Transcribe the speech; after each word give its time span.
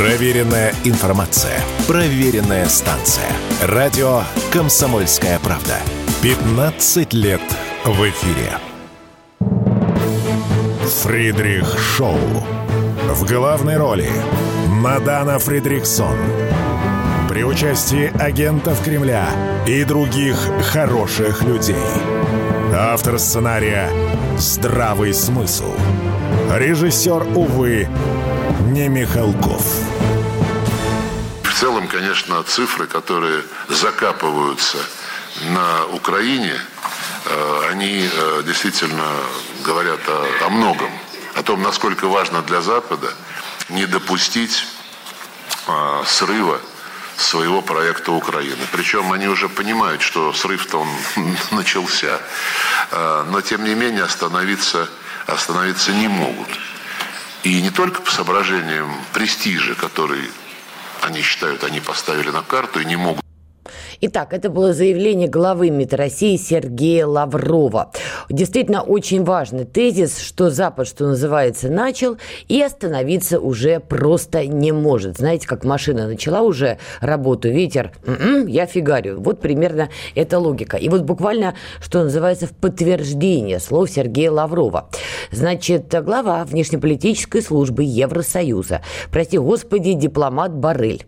Проверенная 0.00 0.72
информация. 0.84 1.60
Проверенная 1.86 2.64
станция. 2.70 3.26
Радио 3.60 4.22
«Комсомольская 4.50 5.38
правда». 5.40 5.76
15 6.22 7.12
лет 7.12 7.42
в 7.84 8.08
эфире. 8.08 8.50
Фридрих 11.02 11.78
Шоу. 11.78 12.16
В 13.10 13.26
главной 13.30 13.76
роли 13.76 14.08
Мадана 14.68 15.38
Фридриксон. 15.38 16.16
При 17.28 17.44
участии 17.44 18.10
агентов 18.22 18.82
Кремля 18.82 19.28
и 19.66 19.84
других 19.84 20.36
хороших 20.72 21.42
людей. 21.42 21.76
Автор 22.74 23.18
сценария 23.18 23.90
«Здравый 24.38 25.12
смысл». 25.12 25.74
Режиссер, 26.56 27.36
увы, 27.36 27.86
не 28.70 28.88
Михалков. 28.88 29.89
Целом, 31.60 31.88
конечно, 31.88 32.42
цифры, 32.42 32.86
которые 32.86 33.44
закапываются 33.68 34.78
на 35.50 35.84
Украине, 35.88 36.58
э, 37.26 37.68
они 37.70 38.08
э, 38.10 38.42
действительно 38.46 39.04
говорят 39.62 40.00
о, 40.08 40.46
о 40.46 40.48
многом. 40.48 40.90
О 41.34 41.42
том, 41.42 41.62
насколько 41.62 42.06
важно 42.06 42.40
для 42.40 42.62
Запада 42.62 43.12
не 43.68 43.84
допустить 43.84 44.64
а, 45.66 46.02
срыва 46.06 46.62
своего 47.18 47.60
проекта 47.60 48.12
Украины. 48.12 48.66
Причем 48.72 49.12
они 49.12 49.28
уже 49.28 49.50
понимают, 49.50 50.00
что 50.00 50.32
срыв-то 50.32 50.78
он 50.80 50.88
начался. 51.50 52.20
Но, 52.90 53.42
тем 53.42 53.64
не 53.64 53.74
менее, 53.74 54.04
остановиться, 54.04 54.88
остановиться 55.26 55.92
не 55.92 56.08
могут. 56.08 56.48
И 57.42 57.60
не 57.60 57.70
только 57.70 58.00
по 58.00 58.10
соображениям 58.10 58.90
престижа, 59.12 59.74
который 59.74 60.30
они 61.04 61.22
считают, 61.22 61.64
они 61.64 61.80
поставили 61.80 62.30
на 62.30 62.42
карту 62.42 62.80
и 62.80 62.84
не 62.84 62.96
могут 62.96 63.24
Итак, 64.02 64.32
это 64.32 64.48
было 64.48 64.72
заявление 64.72 65.28
главы 65.28 65.68
МИД 65.68 65.92
России 65.92 66.36
Сергея 66.38 67.04
Лаврова. 67.04 67.92
Действительно 68.30 68.80
очень 68.80 69.24
важный 69.24 69.66
тезис, 69.66 70.20
что 70.20 70.48
Запад, 70.48 70.88
что 70.88 71.06
называется, 71.06 71.68
начал 71.68 72.16
и 72.48 72.62
остановиться 72.62 73.38
уже 73.38 73.78
просто 73.78 74.46
не 74.46 74.72
может. 74.72 75.18
Знаете, 75.18 75.46
как 75.46 75.64
машина 75.64 76.06
начала 76.06 76.40
уже 76.40 76.78
работу, 77.02 77.50
ветер, 77.50 77.92
м-м, 78.06 78.46
я 78.46 78.64
фигарю. 78.64 79.20
Вот 79.20 79.40
примерно 79.40 79.90
эта 80.14 80.38
логика. 80.38 80.78
И 80.78 80.88
вот 80.88 81.02
буквально, 81.02 81.54
что 81.82 82.02
называется, 82.02 82.46
в 82.46 82.52
подтверждение 82.52 83.60
слов 83.60 83.90
Сергея 83.90 84.30
Лаврова. 84.30 84.88
Значит, 85.30 85.94
глава 86.02 86.46
внешнеполитической 86.46 87.42
службы 87.42 87.82
Евросоюза, 87.84 88.80
прости 89.10 89.36
господи, 89.36 89.92
дипломат 89.92 90.54
Барель, 90.54 91.04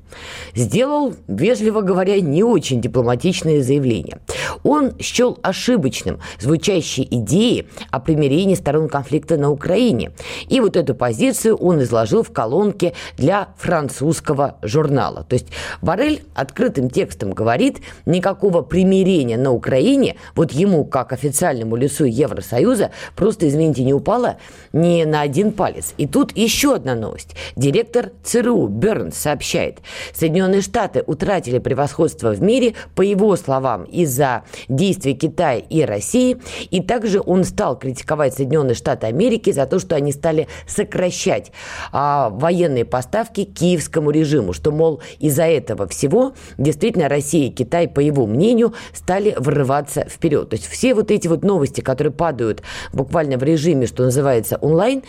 сделал, 0.55 1.15
вежливо 1.27 1.81
говоря, 1.81 2.21
не 2.21 2.43
очень 2.45 2.82
дипломатичное 2.83 3.63
заявление. 3.63 4.21
Он 4.63 4.99
счел 4.99 5.39
ошибочным 5.43 6.21
звучащие 6.39 7.07
идеи 7.17 7.67
о 7.91 8.01
примирении 8.01 8.55
сторон 8.55 8.89
конфликта 8.89 9.37
на 9.37 9.51
Украине. 9.51 10.13
И 10.49 10.61
вот 10.61 10.77
эту 10.77 10.95
позицию 10.95 11.57
он 11.57 11.83
изложил 11.83 12.23
в 12.23 12.31
колонке 12.33 12.93
для 13.17 13.49
французского 13.57 14.57
журнала. 14.63 15.25
То 15.29 15.35
есть 15.35 15.47
Барель 15.81 16.23
открытым 16.35 16.91
текстом 16.91 17.33
говорит, 17.33 17.79
никакого 18.05 18.63
примирения 18.63 19.39
на 19.39 19.53
Украине, 19.53 20.17
вот 20.35 20.53
ему, 20.53 20.85
как 20.85 21.13
официальному 21.13 21.77
лицу 21.77 22.05
Евросоюза, 22.05 22.91
просто, 23.17 23.49
извините, 23.49 23.85
не 23.85 23.95
упало 23.95 24.37
ни 24.73 25.05
на 25.05 25.23
один 25.23 25.53
палец. 25.53 25.95
И 25.97 26.07
тут 26.07 26.37
еще 26.37 26.75
одна 26.75 26.95
новость. 26.95 27.37
Директор 27.57 28.11
ЦРУ 28.25 28.67
Бернс 28.69 29.17
сообщает, 29.17 29.79
Соединенные 30.13 30.63
Штаты 30.63 31.05
утратили 31.07 31.59
превосходство 31.59 32.33
в 32.33 32.43
мире 32.43 32.72
по 32.95 33.03
его 33.03 33.37
словам, 33.37 33.85
из-за 33.85 34.43
действий 34.69 35.15
Китая 35.15 35.59
и 35.59 35.83
России. 35.83 36.39
И 36.71 36.81
также 36.81 37.21
он 37.25 37.45
стал 37.45 37.79
критиковать 37.79 38.35
Соединенные 38.35 38.75
Штаты 38.75 39.07
Америки 39.07 39.53
за 39.53 39.67
то, 39.67 39.79
что 39.79 39.97
они 39.97 40.13
стали 40.13 40.49
сокращать 40.67 41.53
а, 41.93 42.31
военные 42.31 42.85
поставки 42.85 43.45
киевскому 43.45 44.11
режиму, 44.11 44.53
что, 44.53 44.71
мол, 44.71 45.01
из-за 45.19 45.45
этого 45.45 45.87
всего 45.89 46.33
действительно 46.59 47.09
Россия 47.09 47.49
и 47.49 47.51
Китай, 47.51 47.89
по 47.89 48.01
его 48.01 48.27
мнению, 48.27 48.75
стали 48.93 49.35
врываться 49.39 50.07
вперед. 50.09 50.51
То 50.51 50.57
есть 50.57 50.67
все 50.67 50.95
вот 50.95 51.11
эти 51.11 51.29
вот 51.29 51.45
новости, 51.45 51.81
которые 51.81 52.13
падают 52.13 52.63
буквально 52.93 53.37
в 53.39 53.43
режиме, 53.43 53.87
что 53.87 54.05
называется, 54.05 54.57
онлайн, 54.57 55.03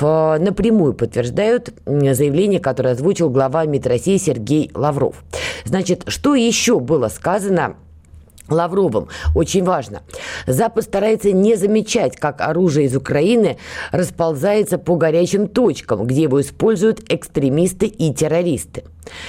в, 0.00 0.36
напрямую 0.38 0.94
подтверждают 0.94 1.74
заявление, 1.86 2.60
которое 2.60 2.90
озвучил 2.90 3.30
глава 3.30 3.64
МИД 3.64 3.86
России 3.86 4.16
Сергей 4.16 4.70
Лавров. 4.74 5.22
Значит, 5.64 6.04
что 6.06 6.34
еще 6.34 6.80
было 6.80 6.99
сказано 7.08 7.76
Лавровым. 8.50 9.08
Очень 9.34 9.64
важно. 9.64 10.02
Запад 10.46 10.84
старается 10.84 11.32
не 11.32 11.56
замечать, 11.56 12.16
как 12.16 12.40
оружие 12.40 12.86
из 12.86 12.96
Украины 12.96 13.58
расползается 13.92 14.78
по 14.78 14.96
горячим 14.96 15.48
точкам, 15.48 16.06
где 16.06 16.22
его 16.22 16.40
используют 16.40 17.12
экстремисты 17.12 17.86
и 17.86 18.12
террористы. 18.12 18.84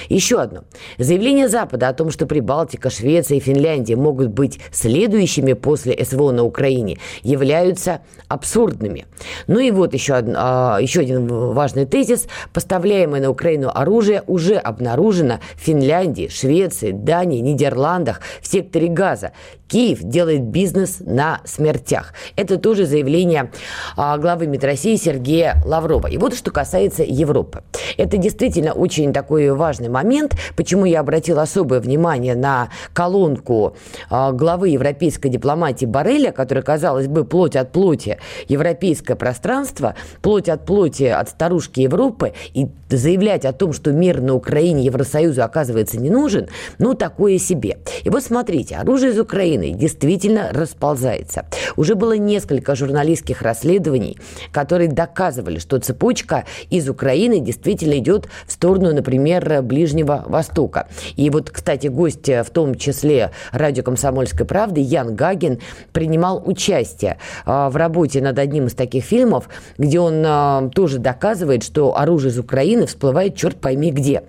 Еще 0.08 0.40
одно. 0.40 0.64
Заявление 0.98 1.48
Запада 1.48 1.88
о 1.88 1.94
том, 1.94 2.10
что 2.10 2.26
Прибалтика, 2.26 2.90
Швеция 2.90 3.38
и 3.38 3.40
Финляндия 3.40 3.96
могут 3.96 4.28
быть 4.28 4.60
следующими 4.70 5.54
после 5.54 6.04
СВО 6.04 6.32
на 6.32 6.44
Украине, 6.44 6.98
являются 7.22 8.00
абсурдными. 8.28 9.06
Ну 9.46 9.58
и 9.58 9.70
вот 9.70 9.94
еще, 9.94 10.14
один, 10.14 10.34
а, 10.36 10.78
еще 10.80 11.00
один 11.00 11.26
важный 11.26 11.86
тезис. 11.86 12.26
Поставляемое 12.52 13.20
на 13.20 13.30
Украину 13.30 13.70
оружие 13.72 14.22
уже 14.26 14.56
обнаружено 14.56 15.40
в 15.54 15.60
Финляндии, 15.60 16.28
Швеции, 16.28 16.92
Дании, 16.92 17.40
Нидерландах, 17.40 18.20
в 18.40 18.46
секторе 18.46 18.88
газа. 18.88 19.32
Киев 19.68 20.00
делает 20.02 20.42
бизнес 20.42 20.98
на 21.00 21.40
смертях. 21.44 22.12
Это 22.36 22.58
тоже 22.58 22.84
заявление 22.84 23.50
а, 23.96 24.18
главы 24.18 24.46
МИД 24.46 24.64
России 24.64 24.96
Сергея 24.96 25.62
Лаврова. 25.64 26.08
И 26.08 26.18
вот 26.18 26.34
что 26.34 26.50
касается 26.50 27.02
Европы. 27.02 27.62
Это 27.96 28.16
действительно 28.16 28.72
очень 28.72 29.12
такой 29.12 29.50
важный 29.50 29.88
момент, 29.88 30.36
почему 30.56 30.84
я 30.84 31.00
обратил 31.00 31.38
особое 31.38 31.80
внимание 31.80 32.34
на 32.34 32.68
колонку 32.92 33.76
а, 34.10 34.32
главы 34.32 34.70
европейской 34.70 35.28
дипломатии 35.28 35.86
Барреля, 35.86 36.32
которая, 36.32 36.64
казалось 36.64 37.08
бы, 37.08 37.24
плоть 37.24 37.56
от 37.56 37.72
плоти 37.72 38.18
европейское 38.48 39.16
пространство, 39.16 39.94
плоть 40.20 40.48
от 40.48 40.64
плоти 40.66 41.04
от 41.04 41.28
старушки 41.28 41.80
Европы, 41.80 42.32
и 42.54 42.68
заявлять 42.96 43.44
о 43.44 43.52
том, 43.52 43.72
что 43.72 43.92
мир 43.92 44.20
на 44.20 44.34
Украине 44.34 44.84
Евросоюзу 44.84 45.42
оказывается 45.42 45.98
не 45.98 46.10
нужен, 46.10 46.48
ну, 46.78 46.94
такое 46.94 47.38
себе. 47.38 47.78
И 48.04 48.10
вот 48.10 48.22
смотрите, 48.22 48.76
оружие 48.76 49.12
из 49.12 49.18
Украины 49.18 49.72
действительно 49.72 50.50
расползается. 50.52 51.46
Уже 51.76 51.94
было 51.94 52.16
несколько 52.16 52.74
журналистских 52.74 53.42
расследований, 53.42 54.18
которые 54.52 54.88
доказывали, 54.88 55.58
что 55.58 55.78
цепочка 55.78 56.44
из 56.70 56.88
Украины 56.88 57.40
действительно 57.40 57.98
идет 57.98 58.28
в 58.46 58.52
сторону, 58.52 58.92
например, 58.92 59.62
Ближнего 59.62 60.24
Востока. 60.26 60.88
И 61.16 61.30
вот, 61.30 61.50
кстати, 61.50 61.86
гость 61.86 62.28
в 62.28 62.50
том 62.52 62.74
числе 62.74 63.30
радио 63.52 63.82
«Комсомольской 63.82 64.46
правды» 64.46 64.80
Ян 64.80 65.14
Гагин 65.14 65.60
принимал 65.92 66.42
участие 66.44 67.18
а, 67.44 67.70
в 67.70 67.76
работе 67.76 68.20
над 68.20 68.38
одним 68.38 68.66
из 68.66 68.74
таких 68.74 69.04
фильмов, 69.04 69.48
где 69.78 70.00
он 70.00 70.22
а, 70.26 70.68
тоже 70.74 70.98
доказывает, 70.98 71.62
что 71.62 71.96
оружие 71.96 72.32
из 72.32 72.38
Украины 72.38 72.81
всплывает 72.86 73.36
черт 73.36 73.60
пойми 73.60 73.90
где 73.90 74.24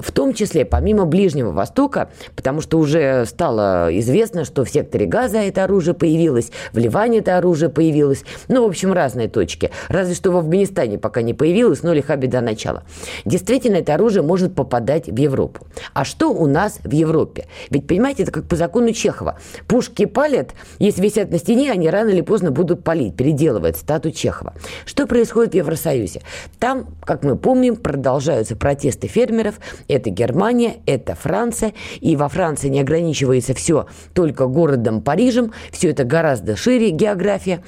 в 0.00 0.12
том 0.12 0.34
числе 0.34 0.64
помимо 0.64 1.04
Ближнего 1.04 1.52
Востока, 1.52 2.10
потому 2.36 2.60
что 2.60 2.78
уже 2.78 3.24
стало 3.26 3.88
известно, 3.98 4.44
что 4.44 4.64
в 4.64 4.70
секторе 4.70 5.06
Газа 5.06 5.38
это 5.38 5.64
оружие 5.64 5.94
появилось, 5.94 6.50
в 6.72 6.78
Ливане 6.78 7.18
это 7.18 7.36
оружие 7.36 7.68
появилось, 7.68 8.24
ну, 8.48 8.64
в 8.64 8.68
общем, 8.68 8.92
разные 8.92 9.28
точки. 9.28 9.70
Разве 9.88 10.14
что 10.14 10.30
в 10.30 10.36
Афганистане 10.36 10.98
пока 10.98 11.22
не 11.22 11.34
появилось, 11.34 11.82
но 11.82 11.92
лиха 11.92 12.16
беда 12.16 12.40
начала. 12.40 12.84
Действительно, 13.24 13.76
это 13.76 13.94
оружие 13.94 14.22
может 14.22 14.54
попадать 14.54 15.06
в 15.06 15.16
Европу. 15.16 15.66
А 15.92 16.04
что 16.04 16.32
у 16.32 16.46
нас 16.46 16.80
в 16.82 16.92
Европе? 16.92 17.46
Ведь, 17.70 17.86
понимаете, 17.86 18.24
это 18.24 18.32
как 18.32 18.44
по 18.44 18.56
закону 18.56 18.92
Чехова. 18.92 19.38
Пушки 19.66 20.06
палят, 20.06 20.50
если 20.78 21.02
висят 21.02 21.30
на 21.30 21.38
стене, 21.38 21.72
они 21.72 21.88
рано 21.90 22.10
или 22.10 22.20
поздно 22.20 22.50
будут 22.50 22.84
палить, 22.84 23.16
переделывает 23.16 23.76
стату 23.76 24.10
Чехова. 24.10 24.54
Что 24.84 25.06
происходит 25.06 25.52
в 25.52 25.56
Евросоюзе? 25.56 26.22
Там, 26.58 26.86
как 27.04 27.22
мы 27.22 27.36
помним, 27.36 27.76
продолжаются 27.76 28.56
протесты 28.56 29.06
фермеров, 29.06 29.56
это 29.90 30.10
Германия, 30.10 30.76
это 30.86 31.14
Франция. 31.14 31.74
И 32.00 32.16
во 32.16 32.28
Франции 32.28 32.68
не 32.68 32.80
ограничивается 32.80 33.54
все 33.54 33.86
только 34.14 34.46
городом 34.46 35.02
Парижем. 35.02 35.52
Все 35.72 35.90
это 35.90 36.04
гораздо 36.04 36.56
шире 36.56 36.90
география. 36.90 37.62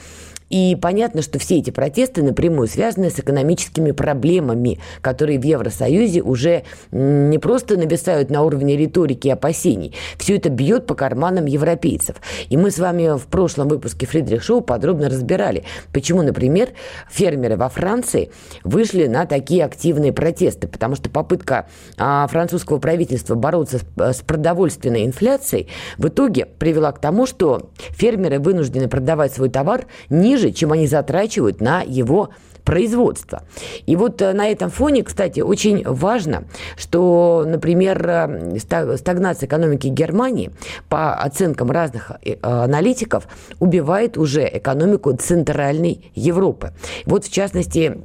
И 0.53 0.77
понятно, 0.77 1.23
что 1.23 1.39
все 1.39 1.59
эти 1.59 1.71
протесты 1.71 2.23
напрямую 2.23 2.69
связаны 2.69 3.09
с 3.09 3.19
экономическими 3.19 3.93
проблемами, 3.93 4.79
которые 5.01 5.41
в 5.41 5.45
Евросоюзе 5.45 6.21
уже 6.21 6.65
не 6.93 7.39
просто 7.39 7.79
нависают 7.79 8.29
на 8.29 8.43
уровне 8.43 8.77
риторики 8.77 9.29
и 9.29 9.31
опасений. 9.31 9.95
Все 10.19 10.37
это 10.37 10.51
бьет 10.51 10.87
по 10.87 10.95
карманам 10.95 11.47
европейцев. 11.47 12.17
И 12.51 12.59
мы 12.59 12.71
с 12.71 12.79
вами 12.79 13.17
в 13.17 13.27
прошлом 13.29 13.69
выпуске 13.69 14.05
Фридрих 14.05 14.43
Шоу 14.43 14.61
подробно 14.61 15.09
разбирали, 15.09 15.65
почему, 15.91 16.21
например, 16.21 16.69
фермеры 17.11 17.57
во 17.57 17.71
Франции 17.71 18.31
вышли 18.63 19.07
на 19.07 19.25
такие 19.25 19.65
активные 19.65 20.13
протесты, 20.13 20.69
потому 20.69 20.97
что 20.97 21.09
попытка 21.09 21.67
а, 21.97 22.27
французского 22.27 22.79
правительства 22.79 23.37
бороться 23.37 23.79
с, 23.79 24.19
с 24.19 24.21
продовольственной 24.21 25.07
инфляцией 25.07 25.69
в 25.97 26.09
итоге 26.09 26.45
привела 26.45 26.93
к 26.93 27.01
тому, 27.01 27.25
что 27.25 27.71
фермеры 27.93 28.39
вынуждены 28.39 28.89
продавать 28.89 29.33
свой 29.33 29.49
товар 29.49 29.87
ниже, 30.11 30.42
чем 30.51 30.73
они 30.73 30.87
затрачивают 30.87 31.61
на 31.61 31.83
его 31.83 32.31
производства. 32.65 33.43
И 33.87 33.97
вот 33.97 34.23
э, 34.23 34.33
на 34.33 34.49
этом 34.49 34.71
фоне, 34.71 35.03
кстати, 35.03 35.41
очень 35.41 35.83
важно, 35.85 36.45
что, 36.77 37.45
например, 37.47 38.09
э, 38.09 38.59
стагнация 38.97 39.47
экономики 39.47 39.89
Германии 39.89 40.51
по 40.89 41.15
оценкам 41.15 41.71
разных 41.71 42.13
э, 42.25 42.37
аналитиков 42.43 43.27
убивает 43.59 44.17
уже 44.17 44.49
экономику 44.49 45.13
Центральной 45.17 46.11
Европы. 46.15 46.73
Вот, 47.05 47.25
в 47.25 47.33
частности, 47.33 48.03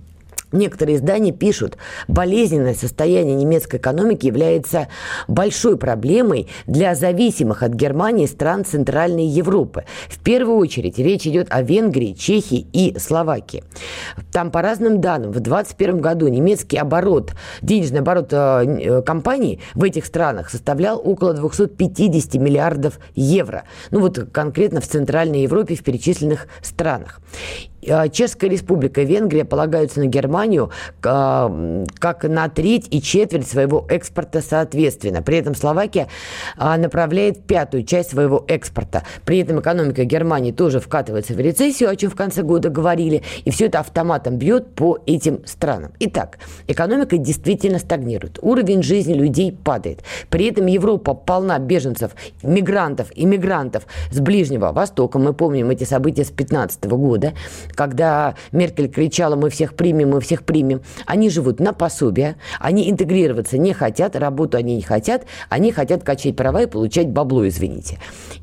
Некоторые 0.51 0.97
издания 0.97 1.33
пишут, 1.33 1.77
болезненное 2.07 2.73
состояние 2.73 3.35
немецкой 3.35 3.77
экономики 3.77 4.27
является 4.27 4.87
большой 5.27 5.77
проблемой 5.77 6.47
для 6.65 6.95
зависимых 6.95 7.63
от 7.63 7.73
Германии 7.73 8.25
стран 8.25 8.63
Центральной 8.63 9.25
Европы. 9.25 9.83
В 10.07 10.19
первую 10.19 10.57
очередь 10.57 10.99
речь 10.99 11.27
идет 11.27 11.47
о 11.49 11.61
Венгрии, 11.61 12.13
Чехии 12.13 12.65
и 12.71 12.97
Словакии. 12.97 13.65
Там 14.31 14.49
по 14.49 14.61
разным 14.61 15.01
данным 15.01 15.31
в 15.31 15.39
2021 15.41 15.99
году 15.99 16.27
немецкий 16.29 16.77
оборот, 16.77 17.33
денежный 17.61 17.99
оборот 17.99 18.29
э, 18.31 18.37
э, 18.37 19.01
компаний 19.01 19.59
в 19.75 19.83
этих 19.83 20.05
странах 20.05 20.49
составлял 20.49 21.01
около 21.03 21.33
250 21.33 22.35
миллиардов 22.35 22.99
евро. 23.15 23.63
Ну 23.91 23.99
вот 23.99 24.29
конкретно 24.31 24.79
в 24.79 24.87
Центральной 24.87 25.41
Европе 25.41 25.75
в 25.75 25.83
перечисленных 25.83 26.47
странах. 26.61 27.19
А, 27.89 28.09
Чешская 28.09 28.49
республика 28.49 29.01
Венгрия 29.01 29.45
полагаются 29.45 29.99
на 29.99 30.05
Германию 30.05 30.71
а, 31.03 31.85
как 31.99 32.23
на 32.23 32.49
треть 32.49 32.87
и 32.91 33.01
четверть 33.01 33.47
своего 33.47 33.85
экспорта 33.89 34.41
соответственно. 34.41 35.21
При 35.21 35.37
этом 35.37 35.55
Словакия 35.55 36.07
а, 36.57 36.77
направляет 36.77 37.45
пятую 37.45 37.83
часть 37.83 38.11
своего 38.11 38.43
экспорта. 38.47 39.03
При 39.25 39.39
этом 39.39 39.59
экономика 39.59 40.03
Германии 40.03 40.51
тоже 40.51 40.79
вкатывается 40.79 41.33
в 41.33 41.39
рецессию, 41.39 41.89
о 41.89 41.95
чем 41.95 42.09
в 42.09 42.15
конце 42.15 42.43
года 42.43 42.69
говорили, 42.69 43.23
и 43.45 43.51
все 43.51 43.67
это 43.67 43.79
автоматом 43.79 44.37
бьет 44.37 44.75
по 44.75 44.99
этим 45.05 45.45
странам. 45.45 45.91
Итак, 45.99 46.39
экономика 46.67 47.17
действительно 47.17 47.79
стагнирует, 47.79 48.39
уровень 48.41 48.83
жизни 48.83 49.13
людей 49.13 49.51
падает. 49.51 50.03
При 50.29 50.47
этом 50.47 50.65
Европа 50.65 51.13
полна 51.13 51.59
беженцев, 51.59 52.11
мигрантов, 52.43 53.07
иммигрантов 53.15 53.85
с 54.11 54.19
Ближнего 54.19 54.71
Востока. 54.71 55.19
Мы 55.19 55.33
помним 55.33 55.69
эти 55.69 55.83
события 55.83 56.23
с 56.23 56.29
2015 56.29 56.85
года 56.85 57.33
когда 57.77 58.33
Меркель 58.51 58.89
кричала 58.89 59.35
«мы 59.35 59.49
всех 59.49 59.75
примем, 59.75 60.09
мы 60.09 60.19
всех 60.19 60.43
примем», 60.43 60.81
они 61.05 61.29
живут 61.29 61.59
на 61.59 61.73
пособие, 61.73 62.35
они 62.59 62.89
интегрироваться 62.89 63.57
не 63.59 63.71
хотят, 63.71 64.15
работу 64.15 64.57
они 64.57 64.75
не 64.75 64.81
хотят, 64.81 65.25
они 65.47 65.71
хотят 65.71 66.03
качать 66.03 66.35
права 66.35 66.63
и 66.63 66.65
получать 66.65 67.07
бабло, 67.09 67.47
извините. 67.47 67.99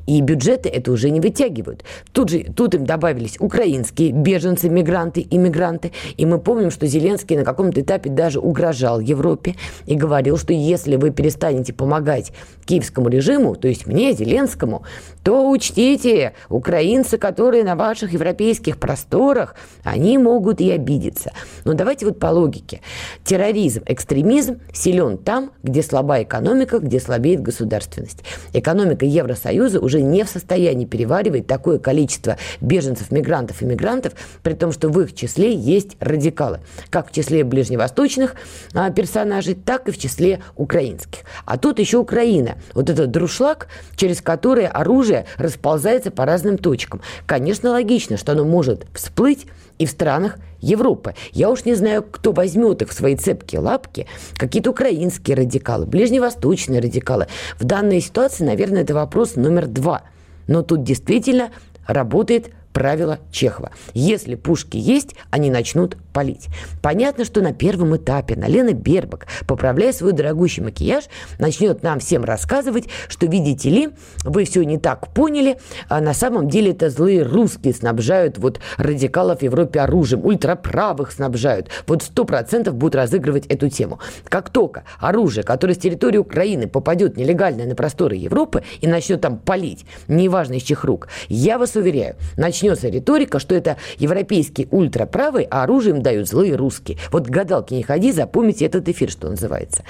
И 0.07 0.21
бюджеты 0.21 0.69
это 0.69 0.91
уже 0.91 1.09
не 1.09 1.19
вытягивают. 1.19 1.83
Тут 2.13 2.29
же, 2.29 2.43
тут 2.55 2.75
им 2.75 2.85
добавились 2.85 3.35
украинские 3.39 4.11
беженцы, 4.11 4.69
мигранты, 4.69 5.27
иммигранты. 5.29 5.91
И 6.15 6.25
мы 6.25 6.39
помним, 6.39 6.71
что 6.71 6.87
Зеленский 6.87 7.35
на 7.35 7.43
каком-то 7.43 7.81
этапе 7.81 8.09
даже 8.09 8.39
угрожал 8.39 9.01
Европе 9.01 9.55
и 9.85 9.95
говорил, 9.95 10.37
что 10.37 10.53
если 10.53 10.95
вы 10.95 11.11
перестанете 11.11 11.73
помогать 11.73 12.31
киевскому 12.65 13.09
режиму, 13.09 13.55
то 13.55 13.67
есть 13.67 13.85
мне, 13.85 14.13
Зеленскому, 14.13 14.83
то 15.25 15.49
учтите, 15.49 16.33
украинцы, 16.49 17.17
которые 17.17 17.63
на 17.63 17.75
ваших 17.75 18.13
европейских 18.13 18.77
просторах, 18.77 19.55
они 19.83 20.19
могут 20.19 20.61
и 20.61 20.69
обидеться. 20.69 21.33
Но 21.63 21.73
давайте 21.73 22.05
вот 22.05 22.19
по 22.19 22.27
логике. 22.27 22.81
Терроризм, 23.23 23.81
экстремизм 23.87 24.59
силен 24.71 25.17
там, 25.17 25.51
где 25.63 25.81
слаба 25.81 26.21
экономика, 26.21 26.77
где 26.77 26.99
слабеет 26.99 27.41
государственность. 27.41 28.19
Экономика 28.53 29.03
Евросоюза 29.03 29.79
уже 29.79 30.03
не 30.03 30.23
в 30.23 30.29
состоянии 30.29 30.85
переваривать 30.85 31.47
такое 31.47 31.79
количество 31.79 32.37
беженцев, 32.61 33.09
мигрантов 33.09 33.63
и 33.63 33.65
мигрантов, 33.65 34.13
при 34.43 34.53
том, 34.53 34.71
что 34.71 34.89
в 34.89 35.01
их 35.01 35.15
числе 35.15 35.55
есть 35.55 35.97
радикалы, 35.99 36.59
как 36.91 37.09
в 37.09 37.11
числе 37.11 37.43
ближневосточных 37.43 38.35
а, 38.75 38.91
персонажей, 38.91 39.55
так 39.55 39.89
и 39.89 39.91
в 39.91 39.97
числе 39.97 40.43
украинских. 40.55 41.21
А 41.45 41.57
тут 41.57 41.79
еще 41.79 41.97
Украина 41.97 42.57
вот 42.75 42.91
этот 42.91 43.09
друшлаг, 43.09 43.69
через 43.95 44.21
который 44.21 44.67
оружие 44.67 45.14
расползается 45.37 46.11
по 46.11 46.25
разным 46.25 46.57
точкам. 46.57 47.01
Конечно, 47.25 47.71
логично, 47.71 48.17
что 48.17 48.33
оно 48.33 48.43
может 48.43 48.85
всплыть 48.93 49.45
и 49.77 49.85
в 49.85 49.89
странах 49.89 50.37
Европы. 50.59 51.13
Я 51.31 51.49
уж 51.49 51.65
не 51.65 51.75
знаю, 51.75 52.03
кто 52.03 52.31
возьмет 52.31 52.81
их 52.81 52.89
в 52.89 52.93
свои 52.93 53.15
цепкие 53.15 53.61
лапки. 53.61 54.07
Какие-то 54.35 54.71
украинские 54.71 55.37
радикалы, 55.37 55.85
ближневосточные 55.85 56.79
радикалы. 56.79 57.27
В 57.59 57.63
данной 57.63 58.01
ситуации, 58.01 58.43
наверное, 58.43 58.81
это 58.81 58.93
вопрос 58.93 59.35
номер 59.35 59.67
два. 59.67 60.03
Но 60.47 60.63
тут 60.63 60.83
действительно 60.83 61.51
работает 61.87 62.51
правило 62.75 63.19
Чехова. 63.31 63.71
Если 63.93 64.35
пушки 64.35 64.75
есть, 64.75 65.15
они 65.31 65.49
начнут 65.49 65.95
палить. 66.11 66.47
Понятно, 66.81 67.23
что 67.23 67.41
на 67.41 67.53
первом 67.53 67.95
этапе 67.95 68.35
на 68.35 68.47
Лена 68.47 68.73
Бербак, 68.73 69.27
поправляя 69.47 69.93
свой 69.93 70.11
дорогущий 70.11 70.61
макияж, 70.61 71.05
начнет 71.39 71.83
нам 71.83 71.99
всем 71.99 72.25
рассказывать, 72.25 72.89
что, 73.07 73.27
видите 73.27 73.69
ли, 73.69 73.89
вы 74.25 74.43
все 74.43 74.63
не 74.63 74.77
так 74.77 75.13
поняли, 75.13 75.57
а 75.87 76.01
на 76.01 76.13
самом 76.13 76.49
деле 76.49 76.71
это 76.71 76.89
злые 76.89 77.23
русские 77.23 77.73
снабжают 77.73 78.37
вот 78.37 78.59
радикалов 78.77 79.39
в 79.39 79.43
Европе 79.43 79.79
оружием, 79.79 80.25
ультраправых 80.25 81.13
снабжают. 81.13 81.69
Вот 81.87 82.03
сто 82.03 82.25
процентов 82.25 82.75
будут 82.75 82.95
разыгрывать 82.95 83.45
эту 83.47 83.69
тему. 83.69 83.99
Как 84.25 84.49
только 84.49 84.83
оружие, 84.99 85.43
которое 85.45 85.75
с 85.75 85.77
территории 85.77 86.17
Украины 86.17 86.67
попадет 86.67 87.15
нелегально 87.15 87.65
на 87.65 87.75
просторы 87.75 88.17
Европы 88.17 88.63
и 88.81 88.87
начнет 88.87 89.21
там 89.21 89.37
палить, 89.37 89.85
неважно 90.09 90.55
из 90.55 90.63
чьих 90.63 90.83
рук, 90.83 91.07
я 91.29 91.57
вас 91.57 91.75
уверяю, 91.75 92.17
начнет 92.35 92.64
начнется 92.65 92.89
риторика, 92.89 93.39
что 93.39 93.55
это 93.55 93.77
европейский 93.97 94.67
ультраправый, 94.71 95.47
а 95.49 95.63
оружие 95.63 95.95
им 95.95 96.01
дают 96.01 96.27
злые 96.27 96.55
русские. 96.55 96.97
Вот 97.11 97.27
гадалки 97.27 97.73
не 97.73 97.83
ходи, 97.83 98.11
запомните 98.11 98.65
этот 98.65 98.89
эфир, 98.89 99.11
что 99.11 99.29
называется. 99.29 99.83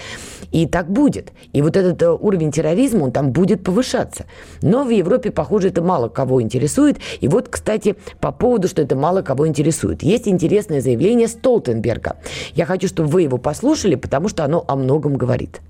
И 0.52 0.68
так 0.68 0.90
будет. 0.90 1.32
И 1.54 1.62
вот 1.62 1.78
этот 1.78 2.02
э, 2.02 2.12
уровень 2.12 2.52
терроризма, 2.52 3.06
он 3.06 3.12
там 3.12 3.32
будет 3.32 3.64
повышаться. 3.64 4.26
Но 4.62 4.84
в 4.84 4.90
Европе, 4.90 5.32
похоже, 5.32 5.70
это 5.70 5.82
мало 5.82 6.10
кого 6.10 6.42
интересует. 6.42 6.98
И 7.22 7.28
вот, 7.28 7.48
кстати, 7.50 7.96
по 8.20 8.32
поводу, 8.32 8.68
что 8.68 8.82
это 8.82 8.96
мало 8.96 9.22
кого 9.22 9.48
интересует. 9.48 10.04
Есть 10.04 10.28
интересное 10.28 10.82
заявление 10.82 11.28
Столтенберга. 11.28 12.18
Я 12.56 12.66
хочу, 12.66 12.88
чтобы 12.88 13.10
вы 13.10 13.22
его 13.22 13.38
послушали, 13.38 13.96
потому 13.96 14.28
что 14.28 14.44
оно 14.44 14.64
о 14.68 14.76
многом 14.76 15.16
говорит. 15.16 15.62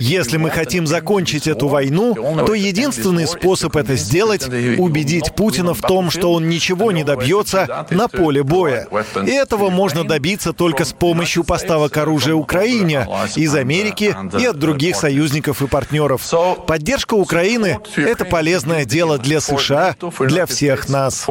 Если 0.00 0.36
мы 0.36 0.50
хотим 0.50 0.86
закончить 0.86 1.46
эту 1.46 1.68
войну, 1.68 2.14
то 2.46 2.54
единственный 2.54 3.26
способ 3.26 3.76
это 3.76 3.96
сделать— 3.96 4.46
убедить 4.78 5.34
Путина 5.34 5.74
в 5.74 5.80
том, 5.80 6.10
что 6.10 6.32
он 6.32 6.48
ничего 6.48 6.92
не 6.92 7.04
добьется 7.04 7.86
на 7.90 8.08
поле 8.08 8.42
боя. 8.42 8.86
И 9.24 9.30
этого 9.30 9.70
можно 9.70 10.04
добиться 10.04 10.52
только 10.52 10.84
с 10.84 10.92
помощью 10.92 11.44
поставок 11.44 11.96
оружия 11.96 12.34
Украине 12.34 13.06
из 13.36 13.54
Америки 13.54 14.14
и 14.38 14.44
от 14.46 14.58
других 14.58 14.96
союзников 14.96 15.62
и 15.62 15.66
партнеров. 15.66 16.22
Поддержка 16.66 17.14
Украины— 17.14 17.78
это 17.96 18.24
полезное 18.24 18.84
дело 18.84 19.18
для 19.18 19.40
США, 19.40 19.96
для 20.20 20.46
всех 20.46 20.88
нас. 20.88 21.26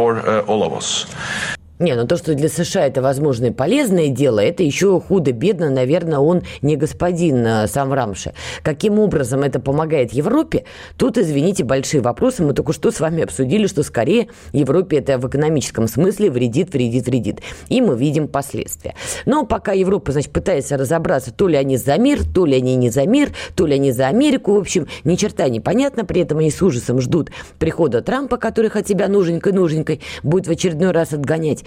Не, 1.79 1.93
ну 1.93 2.07
то, 2.07 2.17
что 2.17 2.33
для 2.33 2.49
США 2.49 2.87
это 2.87 3.03
возможно 3.03 3.53
полезное 3.53 4.07
дело, 4.07 4.39
это 4.39 4.63
еще 4.63 4.99
худо-бедно, 4.99 5.69
наверное, 5.69 6.17
он 6.17 6.41
не 6.63 6.75
господин 6.75 7.45
э, 7.45 7.67
сам 7.67 7.93
Рамши. 7.93 8.33
Каким 8.63 8.97
образом 8.97 9.43
это 9.43 9.59
помогает 9.59 10.11
Европе? 10.11 10.63
Тут, 10.97 11.19
извините, 11.19 11.63
большие 11.63 12.01
вопросы. 12.01 12.41
Мы 12.41 12.53
только 12.53 12.73
что 12.73 12.89
с 12.89 12.99
вами 12.99 13.23
обсудили, 13.23 13.67
что 13.67 13.83
скорее 13.83 14.29
Европе 14.53 14.97
это 14.97 15.19
в 15.19 15.27
экономическом 15.27 15.87
смысле 15.87 16.31
вредит, 16.31 16.73
вредит, 16.73 17.05
вредит. 17.05 17.41
И 17.69 17.79
мы 17.79 17.95
видим 17.95 18.27
последствия. 18.27 18.95
Но 19.27 19.45
пока 19.45 19.73
Европа, 19.73 20.11
значит, 20.11 20.31
пытается 20.31 20.77
разобраться, 20.77 21.31
то 21.31 21.47
ли 21.47 21.57
они 21.57 21.77
за 21.77 21.97
мир, 21.99 22.21
то 22.23 22.47
ли 22.47 22.55
они 22.55 22.75
не 22.75 22.89
за 22.89 23.05
мир, 23.05 23.33
то 23.55 23.67
ли 23.67 23.75
они 23.75 23.91
за 23.91 24.07
Америку, 24.07 24.53
в 24.53 24.57
общем, 24.57 24.87
ни 25.03 25.13
черта 25.13 25.47
непонятно. 25.47 26.05
При 26.05 26.21
этом 26.21 26.39
они 26.39 26.49
с 26.49 26.59
ужасом 26.59 27.01
ждут 27.01 27.29
прихода 27.59 28.01
Трампа, 28.01 28.37
который 28.37 28.71
от 28.71 28.87
себя 28.87 29.07
нуженькой-нуженькой 29.07 30.01
будет 30.23 30.47
в 30.47 30.51
очередной 30.51 30.91
раз 30.91 31.13
отгонять. 31.13 31.65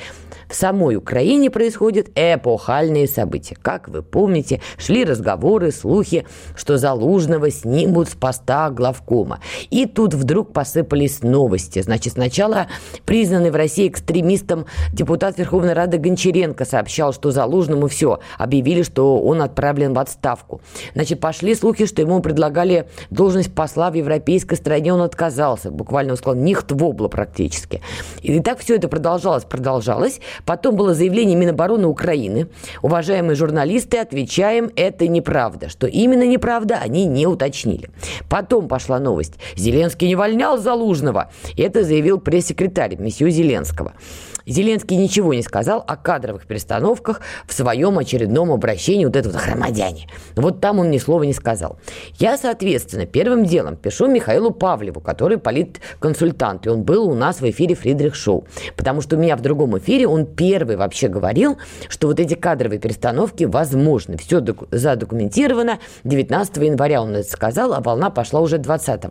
В 0.50 0.54
самой 0.54 0.96
Украине 0.96 1.48
происходят 1.48 2.08
эпохальные 2.14 3.06
события. 3.06 3.56
Как 3.60 3.88
вы 3.88 4.02
помните, 4.02 4.60
шли 4.76 5.04
разговоры, 5.04 5.70
слухи, 5.70 6.26
что 6.56 6.76
Залужного 6.76 7.50
снимут 7.50 8.08
с 8.08 8.14
поста 8.14 8.68
главкома. 8.70 9.38
И 9.70 9.86
тут 9.86 10.12
вдруг 10.14 10.52
посыпались 10.52 11.22
новости. 11.22 11.80
Значит, 11.80 12.14
сначала 12.14 12.66
признанный 13.06 13.50
в 13.50 13.56
России 13.56 13.86
экстремистом 13.88 14.66
депутат 14.92 15.38
Верховной 15.38 15.72
Рады 15.72 15.98
Гончаренко 15.98 16.64
сообщал, 16.64 17.12
что 17.12 17.30
Залужному 17.30 17.86
все, 17.86 18.18
объявили, 18.36 18.82
что 18.82 19.20
он 19.20 19.42
отправлен 19.42 19.94
в 19.94 19.98
отставку. 20.00 20.60
Значит, 20.94 21.20
пошли 21.20 21.54
слухи, 21.54 21.86
что 21.86 22.02
ему 22.02 22.20
предлагали 22.20 22.88
должность 23.10 23.54
посла 23.54 23.90
в 23.90 23.94
европейской 23.94 24.56
стране, 24.56 24.92
он 24.92 25.02
отказался. 25.02 25.70
Буквально 25.70 26.12
он 26.12 26.16
сказал, 26.16 26.34
нихт 26.34 26.72
вобла 26.72 27.06
практически. 27.06 27.82
И 28.22 28.40
так 28.40 28.58
все 28.58 28.74
это 28.74 28.88
продолжалось, 28.88 29.44
продолжалось. 29.44 29.89
Потом 30.44 30.76
было 30.76 30.94
заявление 30.94 31.36
Минобороны 31.36 31.86
Украины. 31.86 32.48
Уважаемые 32.82 33.36
журналисты, 33.36 33.98
отвечаем, 33.98 34.70
это 34.76 35.08
неправда. 35.08 35.68
Что 35.68 35.86
именно 35.86 36.26
неправда, 36.26 36.78
они 36.82 37.06
не 37.06 37.26
уточнили. 37.26 37.90
Потом 38.28 38.68
пошла 38.68 38.98
новость. 38.98 39.34
Зеленский 39.56 40.08
не 40.08 40.16
вольнял 40.16 40.58
Залужного. 40.58 41.30
Это 41.56 41.84
заявил 41.84 42.18
пресс-секретарь 42.18 42.96
месье 42.96 43.30
Зеленского. 43.30 43.94
Зеленский 44.46 44.96
ничего 44.96 45.34
не 45.34 45.42
сказал 45.42 45.84
о 45.86 45.96
кадровых 45.96 46.46
перестановках 46.46 47.20
в 47.46 47.52
своем 47.52 47.98
очередном 47.98 48.52
обращении 48.52 49.04
вот 49.04 49.16
этого 49.16 49.38
хромодяне. 49.38 50.08
Вот 50.36 50.60
там 50.60 50.78
он 50.78 50.90
ни 50.90 50.98
слова 50.98 51.22
не 51.24 51.32
сказал. 51.32 51.78
Я, 52.18 52.36
соответственно, 52.36 53.06
первым 53.06 53.44
делом 53.44 53.76
пишу 53.76 54.06
Михаилу 54.06 54.50
Павлеву, 54.50 55.00
который 55.00 55.38
политконсультант, 55.38 56.66
и 56.66 56.70
он 56.70 56.82
был 56.82 57.08
у 57.08 57.14
нас 57.14 57.40
в 57.40 57.50
эфире 57.50 57.74
Фридрих 57.74 58.14
Шоу. 58.14 58.46
Потому 58.76 59.00
что 59.00 59.16
у 59.16 59.18
меня 59.18 59.36
в 59.36 59.40
другом 59.40 59.78
эфире 59.78 60.06
он 60.06 60.26
первый 60.26 60.76
вообще 60.76 61.08
говорил, 61.08 61.58
что 61.88 62.08
вот 62.08 62.20
эти 62.20 62.34
кадровые 62.34 62.78
перестановки 62.78 63.44
возможны. 63.44 64.16
Все 64.16 64.44
задокументировано. 64.70 65.78
19 66.04 66.56
января 66.58 67.02
он 67.02 67.14
это 67.16 67.30
сказал, 67.30 67.74
а 67.74 67.80
волна 67.80 68.10
пошла 68.10 68.40
уже 68.40 68.58
20. 68.58 69.02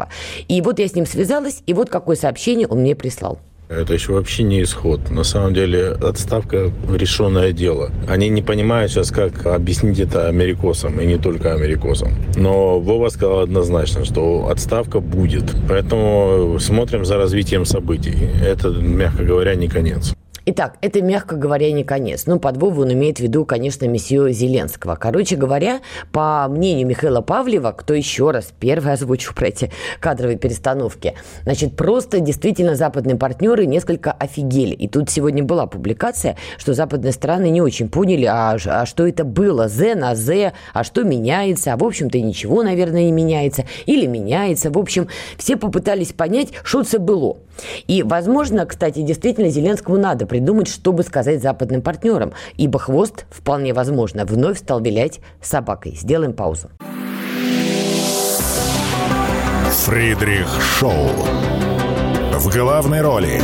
И 0.48 0.62
вот 0.62 0.80
я 0.80 0.88
с 0.88 0.96
ним 0.96 1.06
связалась, 1.06 1.64
и 1.66 1.74
вот 1.74 1.90
какое 1.90 2.16
сообщение 2.16 2.68
он 2.68 2.80
мне 2.80 2.96
прислал. 2.96 3.40
Это 3.70 3.94
еще 3.94 4.14
вообще 4.14 4.42
не 4.42 4.64
исход. 4.64 5.12
На 5.12 5.24
самом 5.24 5.54
деле 5.54 5.90
отставка– 5.90 6.72
решенное 6.92 7.52
дело. 7.52 7.92
Они 8.08 8.28
не 8.28 8.42
понимают 8.42 8.92
сейчас, 8.92 9.12
как 9.12 9.46
объяснить 9.46 10.00
это 10.00 10.28
америкосам, 10.28 11.00
и 11.00 11.06
не 11.06 11.20
только 11.20 11.54
америкосам. 11.54 12.14
Но 12.36 12.80
Вова 12.80 13.10
сказал 13.10 13.42
однозначно, 13.42 14.06
что 14.06 14.48
отставка 14.50 15.00
будет. 15.00 15.56
Поэтому 15.68 16.58
смотрим 16.60 17.06
за 17.06 17.18
развитием 17.18 17.64
событий. 17.64 18.18
Это, 18.44 18.70
мягко 18.70 19.24
говоря, 19.24 19.54
не 19.54 19.68
конец. 19.68 20.16
Итак, 20.52 20.78
это, 20.82 21.04
мягко 21.04 21.36
говоря, 21.36 21.72
не 21.72 21.84
конец. 21.84 22.26
Ну, 22.26 22.40
под 22.40 22.58
Вову 22.58 22.82
он 22.82 22.92
имеет 22.94 23.18
в 23.18 23.20
виду, 23.20 23.46
конечно, 23.46 23.86
месье 23.86 24.34
Зеленского. 24.34 24.96
Короче 24.96 25.36
говоря, 25.36 25.80
по 26.12 26.48
мнению 26.50 26.88
Михаила 26.88 27.22
Павлева, 27.22 27.72
кто 27.72 27.94
еще 27.94 28.32
раз 28.32 28.52
первый 28.60 28.94
озвучил 28.94 29.34
про 29.36 29.50
эти 29.50 29.72
кадровые 30.00 30.40
перестановки, 30.40 31.14
значит, 31.44 31.76
просто 31.76 32.20
действительно 32.20 32.74
западные 32.74 33.16
партнеры 33.16 33.68
несколько 33.68 34.12
офигели. 34.12 34.74
И 34.74 34.88
тут 34.88 35.12
сегодня 35.12 35.44
была 35.44 35.68
публикация, 35.68 36.36
что 36.58 36.74
западные 36.74 37.14
страны 37.14 37.52
не 37.52 37.62
очень 37.62 37.88
поняли, 37.88 38.26
а, 38.26 38.58
а 38.66 38.86
что 38.88 39.08
это 39.08 39.26
было, 39.26 39.68
З 39.68 39.94
на 39.94 40.16
З, 40.16 40.54
а 40.74 40.84
что 40.84 41.04
меняется, 41.04 41.74
а 41.74 41.78
в 41.78 41.84
общем-то 41.84 42.20
ничего, 42.20 42.64
наверное, 42.64 43.04
не 43.04 43.12
меняется, 43.12 43.66
или 43.86 44.08
меняется. 44.08 44.72
В 44.72 44.80
общем, 44.80 45.10
все 45.38 45.58
попытались 45.58 46.12
понять, 46.12 46.50
что 46.64 46.82
это 46.82 46.98
было. 46.98 47.38
И, 47.88 48.04
возможно, 48.04 48.66
кстати, 48.66 49.02
действительно 49.02 49.50
Зеленскому 49.50 49.98
надо 49.98 50.26
придумать, 50.26 50.68
чтобы 50.68 51.04
сказать 51.04 51.42
западным 51.42 51.82
партнерам, 51.82 52.34
ибо 52.58 52.80
хвост, 52.80 53.26
вполне 53.30 53.74
возможно, 53.74 54.26
вновь 54.26 54.60
стал 54.60 54.82
вилять 54.82 55.20
собакой. 55.42 55.96
Сделаем 55.96 56.34
паузу. 56.34 56.70
Фридрих 59.86 60.48
Шоу. 60.62 61.10
В 62.34 62.50
главной 62.54 63.02
роли 63.02 63.42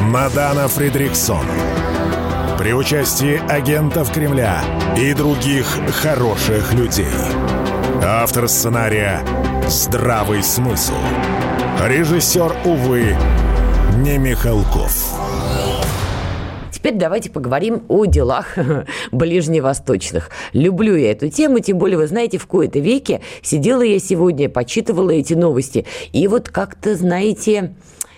Мадана 0.00 0.68
Фридриксон. 0.68 1.46
При 2.58 2.72
участии 2.72 3.40
агентов 3.50 4.12
Кремля 4.12 4.62
и 4.96 5.12
других 5.14 5.66
хороших 6.02 6.72
людей. 6.74 7.06
Автор 8.02 8.48
сценария 8.48 9.20
«Здравый 9.66 10.42
смысл». 10.42 10.94
Режиссер, 11.86 12.54
увы, 12.64 13.16
не 13.96 14.18
Михалков. 14.18 15.14
Теперь 16.72 16.94
давайте 16.94 17.30
поговорим 17.30 17.84
о 17.88 18.04
делах 18.04 18.58
ближневосточных. 19.12 20.30
Люблю 20.52 20.96
я 20.96 21.12
эту 21.12 21.28
тему, 21.28 21.60
тем 21.60 21.78
более, 21.78 21.96
вы 21.96 22.08
знаете, 22.08 22.38
в 22.38 22.46
кои-то 22.46 22.80
веке 22.80 23.20
сидела 23.42 23.82
я 23.82 23.98
сегодня, 24.00 24.48
почитывала 24.48 25.10
эти 25.10 25.34
новости. 25.34 25.86
И 26.12 26.26
вот 26.26 26.48
как-то, 26.48 26.96
знаете, 26.96 27.74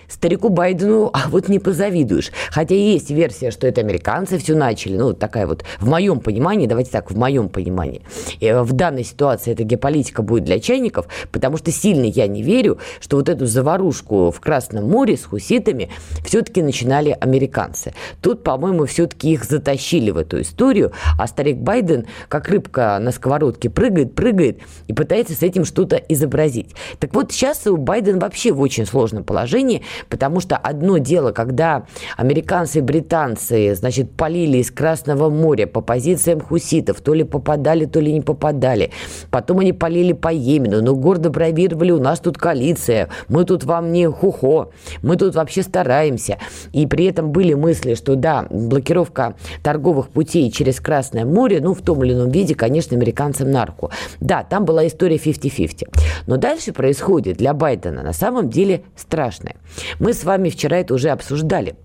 старику 0.07 0.49
Байдену, 0.49 1.09
а 1.13 1.29
вот 1.29 1.49
не 1.49 1.59
позавидуешь. 1.59 2.31
Хотя 2.51 2.75
есть 2.75 3.09
версия, 3.11 3.51
что 3.51 3.67
это 3.67 3.81
американцы 3.81 4.37
все 4.37 4.55
начали. 4.55 4.97
Ну, 4.97 5.13
такая 5.13 5.47
вот, 5.47 5.63
в 5.79 5.87
моем 5.87 6.19
понимании, 6.19 6.67
давайте 6.67 6.91
так, 6.91 7.11
в 7.11 7.17
моем 7.17 7.49
понимании. 7.49 8.01
И 8.39 8.45
э, 8.45 8.61
в 8.61 8.73
данной 8.73 9.03
ситуации 9.03 9.51
эта 9.51 9.63
геополитика 9.63 10.21
будет 10.21 10.45
для 10.45 10.59
чайников, 10.59 11.07
потому 11.31 11.57
что 11.57 11.71
сильно 11.71 12.05
я 12.05 12.27
не 12.27 12.41
верю, 12.41 12.79
что 12.99 13.17
вот 13.17 13.29
эту 13.29 13.45
заварушку 13.45 14.31
в 14.31 14.39
Красном 14.39 14.89
море 14.89 15.17
с 15.17 15.25
хуситами 15.25 15.89
все-таки 16.25 16.61
начинали 16.61 17.15
американцы. 17.19 17.93
Тут, 18.21 18.43
по-моему, 18.43 18.85
все-таки 18.85 19.31
их 19.31 19.43
затащили 19.43 20.11
в 20.11 20.17
эту 20.17 20.41
историю, 20.41 20.91
а 21.19 21.27
старик 21.27 21.57
Байден, 21.57 22.05
как 22.29 22.47
рыбка 22.49 22.97
на 22.99 23.11
сковородке, 23.11 23.69
прыгает, 23.69 24.15
прыгает 24.15 24.59
и 24.87 24.93
пытается 24.93 25.33
с 25.33 25.43
этим 25.43 25.65
что-то 25.65 25.97
изобразить. 25.97 26.71
Так 26.99 27.13
вот, 27.13 27.31
сейчас 27.31 27.67
у 27.67 27.77
Байдена 27.77 28.19
вообще 28.19 28.51
в 28.51 28.61
очень 28.61 28.85
сложном 28.85 29.23
положении, 29.23 29.83
Потому 30.09 30.39
что 30.39 30.57
одно 30.57 30.97
дело, 30.97 31.31
когда 31.31 31.85
американцы 32.15 32.79
и 32.79 32.81
британцы, 32.81 33.75
значит, 33.75 34.11
полили 34.11 34.57
из 34.57 34.71
Красного 34.71 35.29
моря 35.29 35.67
по 35.67 35.81
позициям 35.81 36.41
хуситов, 36.41 37.01
то 37.01 37.13
ли 37.13 37.23
попадали, 37.23 37.85
то 37.85 37.99
ли 37.99 38.13
не 38.13 38.21
попадали. 38.21 38.91
Потом 39.31 39.59
они 39.59 39.73
полили 39.73 40.13
по 40.13 40.31
Йемену, 40.31 40.81
но 40.81 40.95
гордо 40.95 41.29
бравировали, 41.29 41.91
у 41.91 41.99
нас 41.99 42.19
тут 42.19 42.37
коалиция, 42.37 43.09
мы 43.27 43.45
тут 43.45 43.63
вам 43.63 43.91
не 43.91 44.09
хухо, 44.09 44.69
мы 45.01 45.15
тут 45.15 45.35
вообще 45.35 45.63
стараемся. 45.63 46.37
И 46.73 46.85
при 46.87 47.05
этом 47.05 47.31
были 47.31 47.53
мысли, 47.53 47.95
что 47.95 48.15
да, 48.15 48.45
блокировка 48.49 49.35
торговых 49.63 50.09
путей 50.09 50.51
через 50.51 50.79
Красное 50.79 51.25
море, 51.25 51.59
ну, 51.61 51.73
в 51.73 51.81
том 51.81 52.03
или 52.03 52.13
ином 52.13 52.29
виде, 52.29 52.55
конечно, 52.55 52.95
американцам 52.95 53.51
на 53.51 53.65
руку. 53.65 53.91
Да, 54.19 54.43
там 54.43 54.65
была 54.65 54.87
история 54.87 55.17
50-50. 55.17 55.89
Но 56.27 56.37
дальше 56.37 56.73
происходит 56.73 57.37
для 57.37 57.53
Байдена 57.53 58.03
на 58.03 58.13
самом 58.13 58.49
деле 58.49 58.83
страшное. 58.95 59.55
Мы 59.99 60.13
с 60.13 60.23
вами 60.23 60.49
вчера 60.49 60.77
это 60.77 60.93
уже 60.93 61.09
обсуждали 61.09 61.75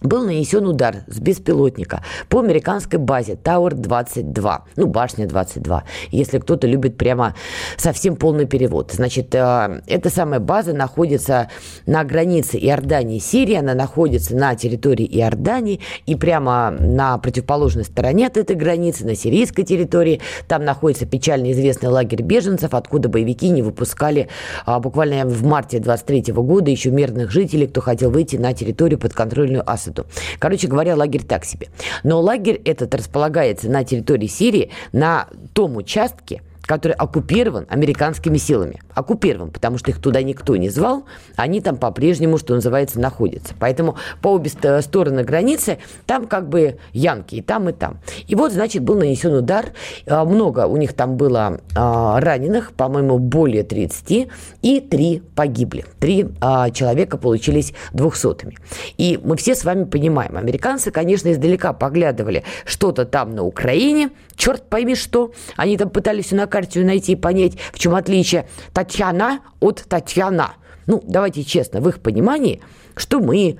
был 0.00 0.24
нанесен 0.24 0.66
удар 0.66 0.98
с 1.08 1.18
беспилотника 1.18 2.02
по 2.28 2.40
американской 2.40 2.98
базе 2.98 3.32
Tower 3.32 3.74
22, 3.74 4.64
ну, 4.76 4.86
башня 4.86 5.26
22, 5.26 5.84
если 6.10 6.38
кто-то 6.38 6.66
любит 6.66 6.96
прямо 6.96 7.34
совсем 7.76 8.16
полный 8.16 8.46
перевод. 8.46 8.92
Значит, 8.92 9.34
э, 9.34 9.80
эта 9.86 10.10
самая 10.10 10.38
база 10.38 10.72
находится 10.72 11.50
на 11.86 12.04
границе 12.04 12.58
Иордании 12.58 13.16
и 13.16 13.20
Сирии, 13.20 13.56
она 13.56 13.74
находится 13.74 14.36
на 14.36 14.54
территории 14.54 15.06
Иордании, 15.06 15.80
и 16.06 16.14
прямо 16.14 16.70
на 16.70 17.18
противоположной 17.18 17.84
стороне 17.84 18.28
от 18.28 18.36
этой 18.36 18.54
границы, 18.54 19.04
на 19.04 19.16
сирийской 19.16 19.64
территории, 19.64 20.20
там 20.46 20.64
находится 20.64 21.06
печально 21.06 21.50
известный 21.52 21.88
лагерь 21.88 22.22
беженцев, 22.22 22.74
откуда 22.74 23.08
боевики 23.08 23.48
не 23.48 23.62
выпускали 23.62 24.28
а, 24.64 24.78
буквально 24.78 25.26
в 25.26 25.44
марте 25.44 25.80
23 25.80 26.32
года 26.34 26.70
еще 26.70 26.90
мирных 26.90 27.32
жителей, 27.32 27.66
кто 27.66 27.80
хотел 27.80 28.10
выйти 28.10 28.36
на 28.36 28.52
территорию 28.54 28.98
подконтрольную 28.98 29.68
Асаду. 29.68 29.87
Асаду. 29.88 30.06
Короче 30.38 30.68
говоря, 30.68 30.94
лагерь 30.96 31.24
так 31.24 31.44
себе. 31.44 31.68
Но 32.04 32.20
лагерь 32.20 32.60
этот 32.64 32.94
располагается 32.94 33.68
на 33.68 33.84
территории 33.84 34.26
Сирии, 34.26 34.70
на 34.92 35.28
том 35.52 35.76
участке, 35.76 36.42
который 36.68 36.92
оккупирован 36.92 37.66
американскими 37.70 38.36
силами. 38.36 38.80
Оккупирован, 38.94 39.50
потому 39.50 39.78
что 39.78 39.90
их 39.90 40.00
туда 40.02 40.22
никто 40.22 40.54
не 40.54 40.68
звал, 40.68 41.04
они 41.34 41.62
там 41.62 41.78
по-прежнему, 41.78 42.36
что 42.36 42.54
называется, 42.54 43.00
находятся. 43.00 43.54
Поэтому 43.58 43.96
по 44.20 44.34
обе 44.34 44.50
стороны 44.50 45.24
границы 45.24 45.78
там 46.04 46.26
как 46.26 46.50
бы 46.50 46.76
янки 46.92 47.36
и 47.36 47.42
там, 47.42 47.70
и 47.70 47.72
там. 47.72 48.00
И 48.26 48.34
вот, 48.34 48.52
значит, 48.52 48.82
был 48.82 48.96
нанесен 48.96 49.32
удар. 49.32 49.72
А, 50.06 50.26
много 50.26 50.66
у 50.66 50.76
них 50.76 50.92
там 50.92 51.16
было 51.16 51.58
а, 51.74 52.20
раненых, 52.20 52.72
по-моему, 52.72 53.18
более 53.18 53.62
30, 53.62 54.28
и 54.60 54.80
три 54.80 55.22
погибли. 55.34 55.86
Три 55.98 56.28
а, 56.42 56.68
человека 56.70 57.16
получились 57.16 57.72
двухсотыми. 57.94 58.58
И 58.98 59.18
мы 59.24 59.36
все 59.36 59.54
с 59.54 59.64
вами 59.64 59.84
понимаем, 59.84 60.36
американцы, 60.36 60.90
конечно, 60.90 61.32
издалека 61.32 61.72
поглядывали 61.72 62.44
что-то 62.66 63.06
там 63.06 63.34
на 63.34 63.42
Украине, 63.42 64.10
черт 64.38 64.70
пойми 64.70 64.94
что, 64.94 65.32
они 65.56 65.76
там 65.76 65.90
пытались 65.90 66.30
на 66.30 66.46
карте 66.46 66.82
найти 66.82 67.12
и 67.12 67.16
понять, 67.16 67.58
в 67.72 67.78
чем 67.78 67.94
отличие 67.94 68.48
Татьяна 68.72 69.40
от 69.60 69.84
Татьяна. 69.86 70.54
Ну, 70.86 71.02
давайте 71.06 71.44
честно, 71.44 71.82
в 71.82 71.88
их 71.88 72.00
понимании, 72.00 72.62
что 72.96 73.20
мы 73.20 73.58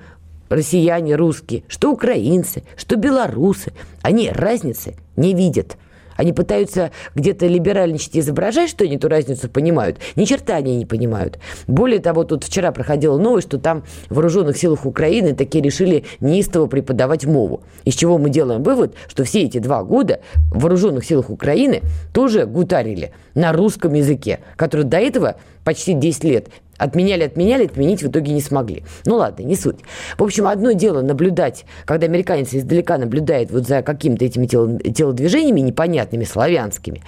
россияне 0.49 1.15
русские, 1.15 1.63
что 1.67 1.91
украинцы, 1.91 2.63
что 2.75 2.95
белорусы, 2.95 3.73
они 4.01 4.29
разницы 4.29 4.95
не 5.15 5.35
видят. 5.35 5.77
Они 6.19 6.33
пытаются 6.33 6.91
где-то 7.15 7.47
либеральничать 7.47 8.13
и 8.17 8.19
изображать, 8.19 8.69
что 8.69 8.83
они 8.83 8.97
эту 8.97 9.07
разницу 9.07 9.47
понимают. 9.47 9.99
Ни 10.17 10.25
черта 10.25 10.57
они 10.57 10.75
не 10.75 10.85
понимают. 10.85 11.39
Более 11.65 11.99
того, 11.99 12.25
тут 12.25 12.43
вчера 12.43 12.73
проходила 12.73 13.17
новость, 13.17 13.47
что 13.47 13.57
там 13.57 13.83
в 14.09 14.15
вооруженных 14.15 14.57
силах 14.57 14.85
Украины 14.85 15.33
такие 15.33 15.63
решили 15.63 16.03
неистово 16.19 16.67
преподавать 16.67 17.23
мову. 17.23 17.61
Из 17.85 17.93
чего 17.93 18.17
мы 18.17 18.29
делаем 18.29 18.63
вывод, 18.63 18.95
что 19.07 19.23
все 19.23 19.43
эти 19.43 19.59
два 19.59 19.81
года 19.85 20.19
в 20.51 20.59
вооруженных 20.59 21.05
силах 21.05 21.29
Украины 21.29 21.83
тоже 22.11 22.45
гутарили 22.45 23.13
на 23.33 23.53
русском 23.53 23.93
языке, 23.93 24.41
который 24.57 24.83
до 24.83 24.97
этого 24.97 25.37
почти 25.63 25.93
10 25.93 26.23
лет 26.25 26.47
Отменяли, 26.79 27.23
отменяли, 27.23 27.65
отменить 27.65 28.01
в 28.01 28.07
итоге 28.07 28.33
не 28.33 28.41
смогли. 28.41 28.83
Ну 29.05 29.17
ладно, 29.17 29.43
не 29.43 29.55
суть. 29.55 29.79
В 30.17 30.23
общем, 30.23 30.47
одно 30.47 30.71
дело 30.71 31.01
наблюдать, 31.01 31.65
когда 31.85 32.07
американец 32.07 32.53
издалека 32.53 32.97
наблюдает 32.97 33.51
вот 33.51 33.67
за 33.67 33.83
какими-то 33.83 34.25
этими 34.25 34.47
телодвижениями 34.47 35.59
непонятными, 35.59 36.23
славянскими. 36.23 37.03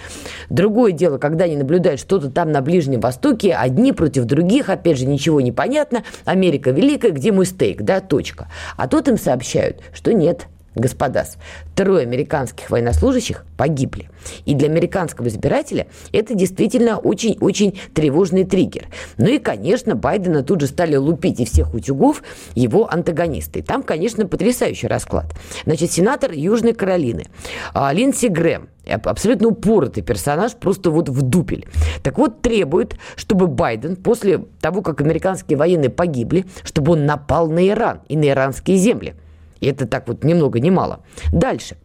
Другое 0.50 0.92
дело, 0.92 1.18
когда 1.18 1.46
они 1.46 1.56
наблюдают 1.56 2.00
что-то 2.00 2.30
там 2.30 2.52
на 2.52 2.62
Ближнем 2.62 3.00
Востоке, 3.00 3.54
одни 3.54 3.94
против 3.94 4.26
других, 4.26 4.70
опять 4.70 4.98
же, 4.98 5.08
ничего 5.08 5.42
не 5.42 5.52
понятно. 5.52 6.04
Америка 6.26 6.72
великая, 6.72 7.12
где 7.12 7.32
мой 7.32 7.46
стейк, 7.46 7.82
да, 7.82 8.02
точка. 8.02 8.50
А 8.76 8.88
тут 8.88 9.08
им 9.08 9.18
сообщают, 9.18 9.80
что 9.94 10.14
нет, 10.14 10.48
Господас, 10.76 11.38
трое 11.76 12.04
американских 12.04 12.70
военнослужащих 12.70 13.46
погибли. 13.58 14.10
И 14.46 14.56
для 14.56 14.70
американского 14.70 15.28
избирателя 15.28 15.88
это 16.14 16.34
действительно 16.34 16.98
очень-очень 16.98 17.80
тревожный 17.94 18.46
триггер. 18.46 18.88
Ну 19.18 19.28
и, 19.28 19.38
конечно, 19.38 19.96
Байдена 19.96 20.44
тут 20.44 20.62
же 20.62 20.68
стали 20.68 20.96
лупить 20.96 21.40
и 21.42 21.46
всех 21.46 21.74
утюгов 21.74 22.24
его 22.56 22.92
антагонисты. 22.92 23.62
там, 23.62 23.84
конечно, 23.84 24.26
потрясающий 24.28 24.88
расклад. 24.88 25.36
Значит, 25.66 25.92
сенатор 25.92 26.32
Южной 26.32 26.74
Каролины 26.74 27.26
а, 27.74 27.92
Линдси 27.92 28.28
Грэм, 28.28 28.70
абсолютно 29.04 29.50
упоротый 29.50 30.04
персонаж, 30.04 30.54
просто 30.54 30.90
вот 30.90 31.10
в 31.10 31.22
дупель. 31.22 31.68
Так 32.02 32.18
вот, 32.18 32.42
требует, 32.42 32.96
чтобы 33.16 33.48
Байден 33.48 33.98
после 33.98 34.46
того, 34.62 34.82
как 34.82 35.02
американские 35.02 35.58
военные 35.58 35.90
погибли, 35.90 36.46
чтобы 36.64 36.94
он 36.94 37.06
напал 37.06 37.50
на 37.50 37.68
Иран 37.68 38.02
и 38.08 38.16
на 38.16 38.30
иранские 38.30 38.78
земли. 38.78 39.16
И 39.62 39.68
это 39.68 39.88
так 39.88 40.08
вот 40.08 40.26
ни 40.26 40.34
много 40.34 40.60
ни 40.60 40.70
мало. 40.70 41.00
Дальше. 41.32 41.78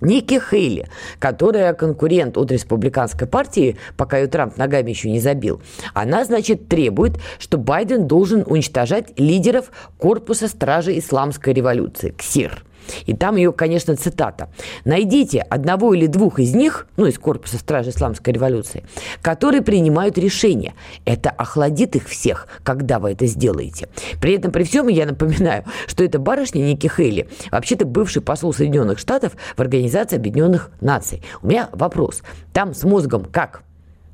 Ники 0.00 0.40
Хейли, 0.40 0.88
которая 1.18 1.74
конкурент 1.74 2.38
от 2.38 2.50
республиканской 2.50 3.28
партии, 3.28 3.76
пока 3.96 4.18
ее 4.18 4.28
Трамп 4.28 4.56
ногами 4.56 4.90
еще 4.90 5.10
не 5.10 5.20
забил, 5.20 5.60
она, 5.92 6.24
значит, 6.24 6.68
требует, 6.68 7.18
что 7.38 7.58
Байден 7.58 8.06
должен 8.06 8.44
уничтожать 8.46 9.18
лидеров 9.18 9.70
корпуса 9.98 10.48
стражи 10.48 10.98
исламской 10.98 11.52
революции, 11.52 12.14
КСИР. 12.16 12.64
И 13.06 13.14
там 13.14 13.36
ее, 13.36 13.52
конечно, 13.52 13.96
цитата. 13.96 14.48
«Найдите 14.84 15.40
одного 15.40 15.94
или 15.94 16.06
двух 16.06 16.38
из 16.38 16.54
них, 16.54 16.86
ну, 16.96 17.06
из 17.06 17.18
корпуса 17.18 17.58
стражи 17.58 17.90
исламской 17.90 18.32
революции, 18.32 18.84
которые 19.22 19.62
принимают 19.62 20.18
решения. 20.18 20.74
Это 21.04 21.30
охладит 21.30 21.96
их 21.96 22.08
всех, 22.08 22.48
когда 22.62 22.98
вы 22.98 23.12
это 23.12 23.26
сделаете». 23.26 23.88
При 24.20 24.34
этом, 24.34 24.52
при 24.52 24.64
всем, 24.64 24.88
я 24.88 25.06
напоминаю, 25.06 25.64
что 25.86 26.04
это 26.04 26.18
барышня 26.18 26.60
Ники 26.60 26.86
Хейли, 26.86 27.28
вообще-то 27.50 27.86
бывший 27.86 28.22
посол 28.22 28.52
Соединенных 28.52 28.98
Штатов 28.98 29.32
в 29.56 29.60
Организации 29.60 30.16
Объединенных 30.16 30.70
Наций. 30.80 31.22
У 31.42 31.48
меня 31.48 31.68
вопрос. 31.72 32.22
Там 32.52 32.74
с 32.74 32.84
мозгом 32.84 33.24
как? 33.24 33.62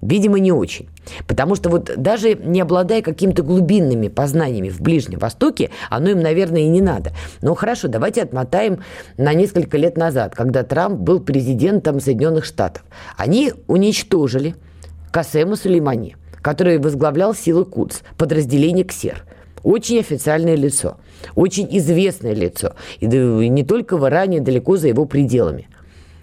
Видимо, 0.06 0.38
не 0.38 0.52
очень. 0.52 0.88
Потому 1.26 1.56
что 1.56 1.68
вот 1.68 1.90
даже 1.96 2.34
не 2.34 2.60
обладая 2.60 3.02
какими-то 3.02 3.42
глубинными 3.42 4.06
познаниями 4.06 4.68
в 4.68 4.80
Ближнем 4.80 5.18
Востоке, 5.18 5.70
оно 5.90 6.10
им, 6.10 6.20
наверное, 6.22 6.62
и 6.62 6.68
не 6.68 6.80
надо. 6.80 7.12
Но 7.42 7.54
хорошо, 7.56 7.88
давайте 7.88 8.22
отмотаем 8.22 8.78
на 9.16 9.34
несколько 9.34 9.76
лет 9.76 9.96
назад, 9.96 10.36
когда 10.36 10.62
Трамп 10.62 11.00
был 11.00 11.18
президентом 11.18 11.98
Соединенных 11.98 12.44
Штатов. 12.44 12.84
Они 13.16 13.52
уничтожили 13.66 14.54
Касема 15.10 15.56
Сулеймани, 15.56 16.14
который 16.40 16.78
возглавлял 16.78 17.34
силы 17.34 17.64
Кудс, 17.64 18.02
подразделение 18.16 18.84
КСЕР. 18.84 19.24
Очень 19.64 19.98
официальное 19.98 20.54
лицо, 20.54 20.98
очень 21.34 21.66
известное 21.78 22.34
лицо. 22.34 22.74
И 23.00 23.06
не 23.08 23.64
только 23.64 23.96
в 23.96 24.06
Иране, 24.06 24.40
далеко 24.40 24.76
за 24.76 24.86
его 24.86 25.04
пределами. 25.04 25.68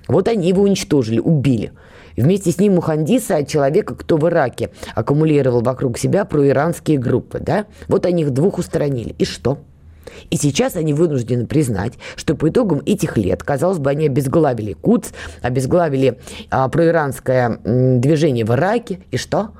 Вот 0.07 0.29
они 0.29 0.47
его 0.47 0.63
уничтожили, 0.63 1.19
убили– 1.19 1.73
Вместе 2.15 2.51
с 2.51 2.59
ним 2.59 2.75
Мухандиса, 2.75 3.43
человека, 3.45 3.95
кто 3.95 4.17
в 4.17 4.27
Ираке 4.27 4.69
аккумулировал 4.95 5.61
вокруг 5.61 5.97
себя 5.97 6.25
проиранские 6.25 6.97
группы. 6.97 7.39
Да? 7.39 7.65
Вот 7.87 8.05
они 8.05 8.23
их 8.23 8.31
двух 8.31 8.57
устранили. 8.57 9.15
И 9.17 9.25
что? 9.25 9.59
И 10.29 10.37
сейчас 10.37 10.75
они 10.75 10.93
вынуждены 10.93 11.45
признать, 11.45 11.93
что 12.15 12.35
по 12.35 12.49
итогам 12.49 12.81
этих 12.85 13.17
лет, 13.17 13.43
казалось 13.43 13.79
бы, 13.79 13.89
они 13.89 14.07
обезглавили 14.07 14.73
Куц, 14.73 15.09
обезглавили 15.41 16.19
а, 16.49 16.67
проиранское 16.69 17.59
м, 17.63 18.01
движение 18.01 18.45
в 18.45 18.51
Ираке. 18.51 18.99
И 19.11 19.17
что? 19.17 19.51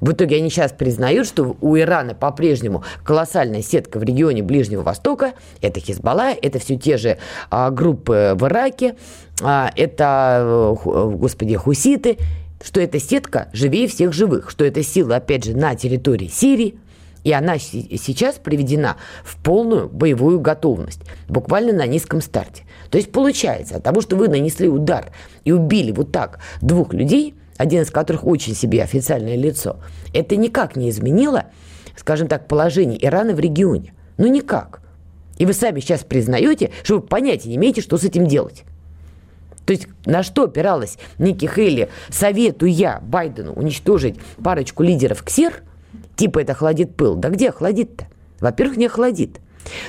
В 0.00 0.10
итоге 0.10 0.38
они 0.38 0.50
сейчас 0.50 0.72
признают, 0.72 1.28
что 1.28 1.56
у 1.60 1.78
Ирана 1.78 2.16
по-прежнему 2.16 2.82
колоссальная 3.04 3.62
сетка 3.62 4.00
в 4.00 4.02
регионе 4.02 4.42
Ближнего 4.42 4.82
Востока. 4.82 5.34
Это 5.60 5.78
Хизбалла, 5.78 6.32
это 6.32 6.58
все 6.58 6.76
те 6.76 6.96
же 6.96 7.18
а, 7.50 7.70
группы 7.70 8.32
в 8.34 8.44
Ираке, 8.44 8.96
это, 9.42 10.76
э, 10.84 11.10
господи, 11.14 11.56
хуситы, 11.56 12.18
что 12.62 12.80
эта 12.80 13.00
сетка 13.00 13.48
живее 13.52 13.88
всех 13.88 14.12
живых, 14.12 14.50
что 14.50 14.64
эта 14.64 14.82
сила, 14.82 15.16
опять 15.16 15.44
же, 15.44 15.56
на 15.56 15.74
территории 15.74 16.28
Сирии, 16.28 16.78
и 17.24 17.32
она 17.32 17.58
сейчас 17.58 18.36
приведена 18.36 18.96
в 19.24 19.36
полную 19.36 19.88
боевую 19.88 20.40
готовность, 20.40 21.00
буквально 21.28 21.72
на 21.72 21.86
низком 21.86 22.20
старте. 22.20 22.64
То 22.90 22.98
есть 22.98 23.12
получается, 23.12 23.76
от 23.76 23.82
того, 23.84 24.00
что 24.00 24.16
вы 24.16 24.28
нанесли 24.28 24.68
удар 24.68 25.12
и 25.44 25.52
убили 25.52 25.92
вот 25.92 26.12
так 26.12 26.40
двух 26.60 26.94
людей– 26.94 27.34
один 27.62 27.82
из 27.82 27.90
которых 27.90 28.26
очень 28.26 28.54
себе 28.54 28.82
официальное 28.82 29.36
лицо, 29.36 29.76
это 30.12 30.36
никак 30.36 30.74
не 30.76 30.90
изменило, 30.90 31.46
скажем 31.96 32.26
так, 32.26 32.48
положение 32.48 33.02
Ирана 33.04 33.34
в 33.34 33.40
регионе. 33.40 33.94
Ну 34.18 34.26
никак. 34.26 34.80
И 35.38 35.46
вы 35.46 35.52
сами 35.52 35.80
сейчас 35.80 36.02
признаете, 36.02 36.70
что 36.82 36.96
вы 36.96 37.02
понятия 37.02 37.48
не 37.48 37.56
имеете, 37.56 37.80
что 37.80 37.98
с 37.98 38.04
этим 38.04 38.26
делать. 38.26 38.64
То 39.66 39.72
есть 39.72 39.88
на 40.06 40.22
что 40.22 40.44
опиралась 40.44 40.98
Ники 41.18 41.46
Хейли, 41.46 41.88
советую 42.10 42.72
я 42.72 43.00
Байдену 43.02 43.52
уничтожить 43.52 44.16
парочку 44.42 44.82
лидеров 44.82 45.22
КСИР, 45.22 45.62
типа 46.16 46.40
это 46.40 46.52
охладит 46.52 46.94
пыл. 46.96 47.14
Да 47.14 47.28
где 47.28 47.50
охладит-то? 47.50 48.06
Во-первых, 48.40 48.76
не 48.76 48.86
охладит. 48.86 49.38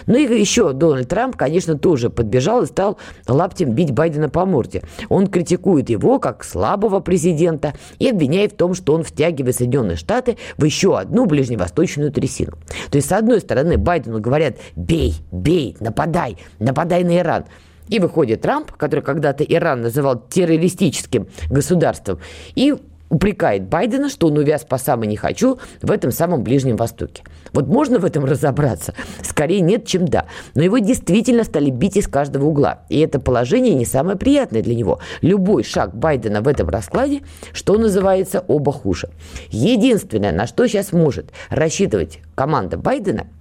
Ну 0.06 0.18
и 0.18 0.40
еще 0.40 0.74
Дональд 0.74 1.08
Трамп, 1.10 1.36
конечно, 1.36 1.78
тоже 1.78 2.10
подбежал 2.10 2.64
и 2.64 2.68
стал 2.68 2.98
лаптем 3.28 3.72
бить 3.72 3.92
Байдена 3.92 4.30
по 4.30 4.46
морде. 4.46 4.84
Он 5.10 5.28
критикует 5.28 5.90
его 5.90 6.20
как 6.20 6.44
слабого 6.44 7.00
президента 7.00 7.74
и 8.00 8.10
обвиняет 8.10 8.54
в 8.54 8.58
том, 8.58 8.74
что 8.74 8.94
он 8.94 9.04
втягивает 9.04 9.56
Соединенные 9.56 9.98
Штаты 9.98 10.38
в 10.58 10.64
еще 10.64 10.98
одну 10.98 11.26
ближневосточную 11.26 12.12
трясину. 12.12 12.54
То 12.92 12.98
есть, 12.98 13.10
с 13.10 13.12
одной 13.12 13.42
стороны, 13.42 13.78
Байдену 13.78 14.20
говорят 14.20 14.58
«бей, 14.76 15.16
бей, 15.32 15.76
нападай, 15.80 16.38
нападай 16.60 17.04
на 17.04 17.18
Иран». 17.18 17.46
И 17.89 18.00
выходит 18.00 18.41
Трамп, 18.41 18.72
который 18.72 19.02
когда-то 19.02 19.43
Иран 19.43 19.82
называл 19.82 20.22
террористическим 20.30 21.28
государством, 21.50 22.19
и 22.56 22.76
упрекает 23.13 23.63
Байдена, 23.63 24.10
что 24.10 24.28
он 24.28 24.38
увяз 24.39 24.63
по 24.63 24.80
самой 24.80 25.08
не 25.08 25.15
хочу 25.15 25.60
в 25.84 25.91
этом 25.91 26.12
самом 26.12 26.43
Ближнем 26.43 26.78
Востоке. 26.78 27.24
Вот 27.54 27.67
можно 27.67 28.00
в 28.00 28.06
этом 28.06 28.26
разобраться? 28.26 28.96
Скорее 29.22 29.62
нет, 29.62 29.86
чем 29.86 30.08
да. 30.08 30.26
Но 30.56 30.63
его 30.63 30.80
действительно 30.80 31.43
стали 31.43 31.69
бить 31.69 31.96
из 31.96 32.08
каждого 32.08 32.46
угла. 32.46 32.80
И 32.89 33.00
это 33.00 33.19
положение 33.19 33.76
не 33.76 33.86
самое 33.86 34.17
приятное 34.17 34.63
для 34.63 34.74
него. 34.74 35.00
Любой 35.22 35.63
шаг 35.63 35.96
Байдена 35.96 36.41
в 36.41 36.48
этом 36.48 36.69
раскладе, 36.69 37.22
что 37.54 37.78
называется, 37.78 38.43
оба 38.48 38.72
хуже. 38.72 39.10
Единственное, 39.50 40.32
на 40.32 40.48
что 40.48 40.67
сейчас 40.67 40.91
может 40.91 41.32
рассчитывать 41.50 42.19
команда 42.34 42.78
Байдена– 42.78 43.28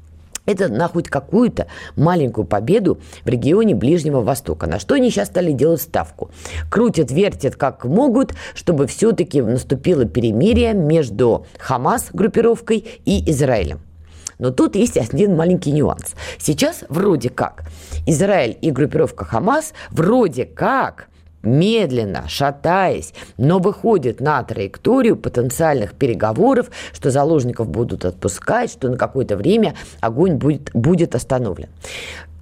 это 0.46 0.68
на 0.68 0.88
хоть 0.88 1.09
какую-то 1.09 1.66
маленькую 1.96 2.46
победу 2.46 3.00
в 3.24 3.28
регионе 3.28 3.74
Ближнего 3.74 4.20
Востока. 4.20 4.66
На 4.66 4.78
что 4.78 4.94
они 4.94 5.11
сейчас 5.11 5.28
стали 5.28 5.52
делать 5.52 5.83
ставку? 5.83 6.31
Крутят, 6.70 7.11
вертят 7.11 7.57
как 7.57 7.85
могут, 7.85 8.35
чтобы 8.55 8.87
все-таки 8.87 9.40
наступило 9.40 10.05
перемирие 10.05 10.74
между 10.74 11.46
Хамас 11.59 12.11
группировкой 12.12 12.85
и 13.05 13.31
Израилем. 13.31 13.81
Но 14.38 14.50
тут 14.50 14.74
есть 14.74 14.96
один 14.96 15.37
маленький 15.37 15.70
нюанс. 15.70 16.14
Сейчас 16.38 16.85
вроде 16.88 17.28
как 17.28 17.64
Израиль 18.07 18.59
и 18.61 18.70
группировка 18.70 19.24
Хамас 19.24 19.72
вроде 19.90 20.44
как 20.44 21.09
медленно, 21.42 22.24
шатаясь, 22.28 23.14
но 23.37 23.59
выходит 23.59 24.20
на 24.20 24.42
траекторию 24.42 25.16
потенциальных 25.16 25.94
переговоров, 25.94 26.70
что 26.92 27.11
заложников 27.11 27.68
будут 27.68 28.05
отпускать, 28.05 28.70
что 28.70 28.88
на 28.88 28.96
какое-то 28.96 29.37
время 29.37 29.74
огонь 30.00 30.35
будет, 30.35 30.70
будет 30.72 31.14
остановлен. 31.14 31.68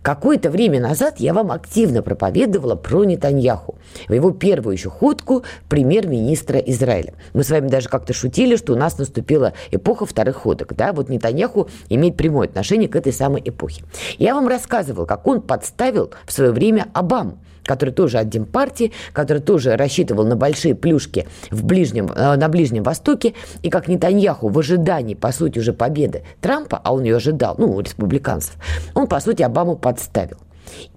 Какое-то 0.03 0.49
время 0.49 0.81
назад 0.81 1.21
я 1.21 1.35
вам 1.35 1.53
активно 1.53 2.03
проповедовала 2.03 2.75
про 2.75 3.05
Нетаньяху, 3.05 3.75
в 4.09 4.13
его 4.15 4.31
первую 4.31 4.73
еще 4.73 4.89
ходку 4.89 5.45
премьер-министра 5.69 6.59
Израиля. 6.59 7.13
Мы 7.35 7.45
с 7.45 7.51
вами 7.51 7.69
даже 7.69 7.91
как-то 7.91 8.15
шутили, 8.15 8.57
что 8.57 8.73
у 8.73 8.77
нас 8.77 8.97
наступила 8.97 9.53
эпоха 9.71 10.07
вторых 10.07 10.37
ходок. 10.37 10.75
Да? 10.75 10.95
Вот 10.95 11.11
Нетаньяху 11.11 11.69
имеет 11.91 12.17
прямое 12.17 12.49
отношение 12.49 12.89
к 12.89 12.97
этой 12.97 13.13
самой 13.13 13.43
эпохе. 13.45 13.85
Я 14.17 14.35
вам 14.35 14.49
рассказывал, 14.49 15.05
как 15.05 15.27
он 15.27 15.43
подставил 15.43 16.13
в 16.25 16.33
свое 16.33 16.51
время 16.51 16.87
Обаму 16.95 17.39
который 17.65 17.91
тоже 17.91 18.19
от 18.19 18.29
Демпартии, 18.29 18.93
который 19.13 19.43
тоже 19.43 19.77
рассчитывал 19.77 20.25
на 20.25 20.37
большие 20.37 20.75
плюшки 20.75 21.27
в 21.51 21.65
ближнем, 21.65 22.11
э, 22.15 22.37
на 22.37 22.49
Ближнем 22.49 22.83
Востоке, 22.83 23.35
и 23.63 23.71
как 23.71 23.89
Нетаньяху 23.89 24.49
в 24.49 24.59
ожидании, 24.59 25.15
по 25.15 25.33
сути, 25.33 25.59
уже 25.59 25.73
победы 25.73 26.23
Трампа, 26.41 26.81
а 26.83 26.95
он 26.95 27.05
ее 27.05 27.17
ожидал, 27.17 27.55
ну, 27.59 27.73
у 27.73 27.81
республиканцев, 27.81 28.55
он, 28.95 29.07
по 29.07 29.21
сути, 29.21 29.43
Обаму 29.43 29.77
подставил. 29.77 30.39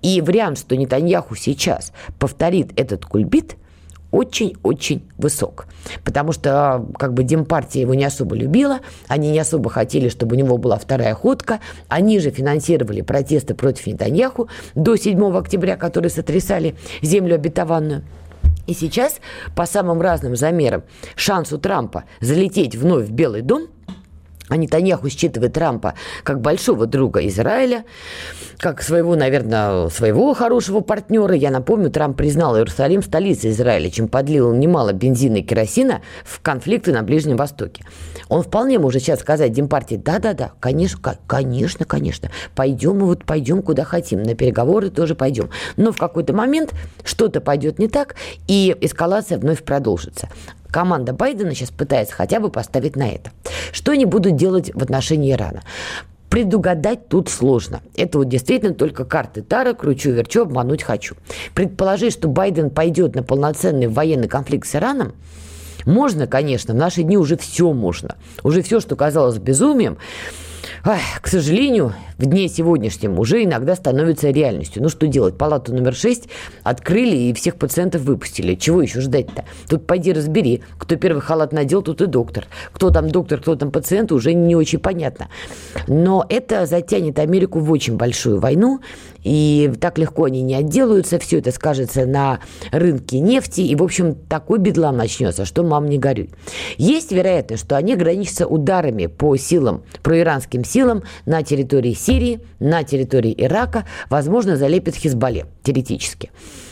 И 0.02 0.21
вариант, 0.21 0.60
что 0.60 0.76
Нетаньяху 0.76 1.36
сейчас 1.36 1.93
повторит 2.19 2.71
этот 2.80 3.06
кульбит– 3.06 3.56
очень-очень 4.13 5.04
высок. 5.17 5.65
Потому 6.06 6.32
что 6.32 6.86
как 6.97 7.13
бы 7.13 7.23
Демпартия 7.23 7.82
его 7.82 7.95
не 7.95 8.06
особо 8.06 8.36
любила, 8.36 8.80
они 9.08 9.32
не 9.32 9.39
особо 9.39 9.69
хотели, 9.71 10.08
чтобы 10.08 10.36
у 10.36 10.39
него 10.39 10.58
была 10.58 10.78
вторая 10.78 11.15
ходка. 11.15 11.60
Они 11.89 12.19
же 12.19 12.30
финансировали 12.30 13.02
протесты 13.02 13.56
против 13.56 13.88
Нетаньяху 13.88 14.47
до 14.76 14.95
7 14.95 15.36
октября, 15.36 15.76
которые 15.78 16.12
сотрясали 16.12 16.76
землю 17.02 17.36
обетованную. 17.36 18.04
И 18.67 18.73
сейчас, 18.73 19.15
по 19.56 19.65
самым 19.65 19.99
разным 19.99 20.36
замерам, 20.36 20.84
шанс 21.15 21.52
у 21.52 21.58
Трампа 21.58 22.04
залететь 22.21 22.76
вновь 22.76 23.08
в 23.08 23.12
Белый 23.12 23.41
дом– 23.41 23.67
а 24.50 24.58
Нетаньяху 24.58 25.10
считывает 25.10 25.54
Трампа 25.54 25.94
как 26.24 26.42
большого 26.42 26.86
друга 26.86 27.26
Израиля, 27.28 27.86
как 28.58 28.82
своего, 28.82 29.16
наверное, 29.16 29.90
своего 29.90 30.34
хорошего 30.34 30.82
партнера. 30.82 31.36
Я 31.36 31.52
напомню, 31.52 31.90
Трамп 31.90 32.18
признал 32.18 32.58
Иерусалим 32.58 33.02
столицей 33.02 33.52
Израиля, 33.52 33.90
чем 33.90 34.08
подлил 34.08 34.54
немало 34.54 34.94
бензина 34.94 35.38
и 35.38 35.42
керосина 35.42 36.02
в 36.24 36.42
конфликты 36.42 36.94
на 36.94 37.04
Ближнем 37.04 37.38
Востоке. 37.38 37.84
Он 38.30 38.42
вполне 38.42 38.80
может 38.80 39.02
сейчас 39.02 39.20
сказать 39.20 39.52
Демпартии, 39.52 39.96
да-да-да, 39.96 40.52
конечно, 40.60 41.00
конечно, 41.28 41.86
конечно, 41.86 42.32
пойдем 42.56 42.98
мы 42.98 43.08
вот 43.08 43.26
пойдем 43.26 43.62
куда 43.62 43.84
хотим, 43.84 44.24
на 44.24 44.36
переговоры 44.36 44.90
тоже 44.90 45.16
пойдем. 45.16 45.50
Но 45.78 45.92
в 45.92 45.98
какой-то 45.98 46.34
момент 46.34 46.74
что-то 47.04 47.42
пойдет 47.42 47.80
не 47.80 47.88
так, 47.88 48.16
и 48.48 48.76
эскалация 48.82 49.38
вновь 49.38 49.64
продолжится 49.64 50.30
команда 50.74 51.14
Байдена 51.14 51.54
сейчас 51.54 51.70
пытается 51.70 52.16
хотя 52.16 52.40
бы 52.40 52.50
поставить 52.50 52.96
на 52.96 53.08
это. 53.08 53.32
Что 53.72 53.92
они 53.92 54.06
будут 54.06 54.36
делать 54.36 54.72
в 54.74 54.82
отношении 54.82 55.32
Ирана? 55.32 55.62
Предугадать 56.30 57.08
тут 57.10 57.30
сложно. 57.30 57.82
Это 57.96 58.18
вот 58.18 58.28
действительно 58.28 58.74
только 58.74 59.06
карты 59.06 59.44
Тара, 59.44 59.74
кручу-верчу, 59.74 60.42
обмануть 60.42 60.82
хочу. 60.82 61.16
Предположить, 61.54 62.14
что 62.14 62.28
Байден 62.28 62.72
пойдет 62.72 63.14
на 63.14 63.22
полноценный 63.22 63.88
военный 63.88 64.28
конфликт 64.28 64.68
с 64.68 64.76
Ираном, 64.76 65.14
можно, 65.86 66.26
конечно, 66.26 66.74
в 66.74 66.78
наши 66.78 67.04
дни 67.04 67.18
уже 67.18 67.38
все 67.38 67.72
можно. 67.72 68.16
Уже 68.42 68.64
все, 68.64 68.80
что 68.80 68.96
казалось 68.96 69.38
безумием, 69.38 70.00
ах, 70.84 71.22
к 71.22 71.28
сожалению, 71.28 71.94
в 72.24 72.26
дне 72.26 72.48
сегодняшнем 72.48 73.20
уже 73.20 73.44
иногда 73.44 73.76
становится 73.76 74.30
реальностью. 74.30 74.82
Ну 74.82 74.88
что 74.88 75.08
делать? 75.08 75.38
Палату 75.38 75.74
номер 75.74 75.94
6 75.94 76.30
открыли 76.64 77.16
и 77.18 77.34
всех 77.34 77.58
пациентов 77.58 78.04
выпустили. 78.04 78.56
Чего 78.56 78.82
еще 78.82 79.02
ждать-то? 79.02 79.44
Тут 79.68 79.86
пойди 79.86 80.14
разбери, 80.14 80.64
кто 80.78 80.96
первый 80.96 81.20
халат 81.20 81.52
надел, 81.52 81.82
тут 81.82 82.02
и 82.02 82.06
доктор. 82.06 82.46
Кто 82.72 82.92
там 82.92 83.10
доктор, 83.10 83.42
кто 83.42 83.58
там 83.58 83.72
пациент, 83.72 84.14
уже 84.14 84.34
не 84.34 84.56
очень 84.56 84.80
понятно. 84.80 85.28
Но 85.88 86.26
это 86.30 86.66
затянет 86.66 87.20
Америку 87.20 87.60
в 87.60 87.70
очень 87.70 87.98
большую 87.98 88.40
войну, 88.40 88.80
и 89.24 89.72
так 89.82 89.98
легко 89.98 90.26
они 90.26 90.42
не 90.42 90.56
отделаются. 90.56 91.20
Все 91.20 91.40
это 91.40 91.52
скажется 91.52 92.06
на 92.06 92.40
рынке 92.72 93.20
нефти, 93.20 93.62
и, 93.62 93.76
в 93.76 93.84
общем, 93.84 94.16
такой 94.16 94.60
бедлам 94.60 94.96
начнется, 94.96 95.44
что 95.44 95.64
мам 95.64 95.90
не 95.90 95.98
горюй. 95.98 96.30
Есть 96.78 97.12
вероятность, 97.12 97.66
что 97.66 97.76
они 97.76 97.94
ограничатся 97.94 98.48
ударами 98.48 99.08
по 99.08 99.36
силам, 99.36 99.84
проиранским 100.04 100.64
силам 100.64 101.04
на 101.26 101.44
территории 101.44 101.94
Сирии, 101.94 102.12
на 102.60 102.84
территории 102.84 103.34
Ирака, 103.38 103.86
возможно, 104.10 104.56
залепит 104.56 104.95
Хизбалле, 104.95 105.45
теоретически. 105.63 106.32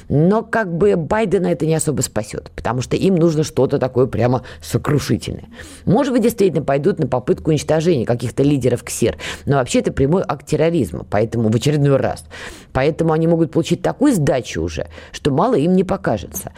Но 0.09 0.43
как 0.43 0.75
бы 0.75 0.97
Байдена 0.97 1.47
это 1.47 1.65
не 1.65 1.73
особо 1.73 2.01
спасет, 2.01 2.51
потому 2.53 2.81
что 2.81 2.97
им 2.97 3.15
нужно 3.15 3.43
что-то 3.43 3.79
такое 3.79 4.07
прямо 4.07 4.43
сокрушительное. 4.61 5.45
Может 5.85 6.11
быть, 6.11 6.21
действительно 6.21 6.63
пойдут 6.63 6.99
на 6.99 7.07
попытку 7.07 7.51
уничтожения 7.51 8.05
каких-то 8.05 8.43
лидеров 8.43 8.83
КСИР, 8.83 9.17
но 9.45 9.55
вообще 9.55 9.79
это 9.79 9.93
прямой 9.93 10.23
акт 10.27 10.45
терроризма, 10.45 11.05
поэтому 11.09 11.49
в 11.49 11.55
очередной 11.55 11.95
раз. 11.95 12.25
Поэтому 12.73 13.13
они 13.13 13.27
могут 13.27 13.51
получить 13.51 13.81
такую 13.81 14.13
сдачу 14.13 14.61
уже, 14.61 14.87
что 15.13 15.31
мало 15.31 15.55
им 15.55 15.77
не 15.77 15.85
покажется. 15.85 16.51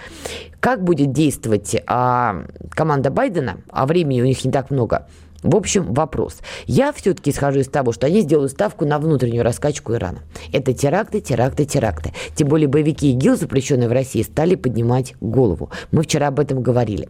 Как 0.59 0.83
будет 0.83 1.11
действовать 1.11 1.75
а, 1.85 2.45
команда 2.71 3.11
Байдена, 3.11 3.57
а 3.69 3.85
времени 3.85 4.21
у 4.21 4.25
них 4.25 4.43
не 4.43 4.51
так 4.51 4.71
много, 4.71 5.07
в 5.43 5.56
общем, 5.56 5.93
вопрос. 5.93 6.38
Я 6.65 6.91
все-таки 6.93 7.32
исхожу 7.32 7.60
из 7.60 7.67
того, 7.67 7.91
что 7.91 8.08
они 8.08 8.21
сделают 8.21 8.51
ставку 8.51 8.86
на 8.86 8.97
внутреннюю 8.97 9.43
раскачку 9.43 9.93
Ирана. 9.93 10.19
Это 10.51 10.73
теракты, 10.73 11.21
теракты, 11.21 11.65
теракты. 11.65 12.13
Тем 12.36 12.47
более 12.47 12.67
боевики 12.67 13.12
ИГИЛ, 13.12 13.38
запрещенные 13.38 13.89
в 13.89 13.91
России, 13.91 14.21
стали 14.23 14.56
поднимать 14.56 15.15
голову. 15.19 15.69
Мы 15.91 16.03
вчера 16.03 16.27
об 16.27 16.39
этом 16.39 16.62
говорили. 16.62 17.10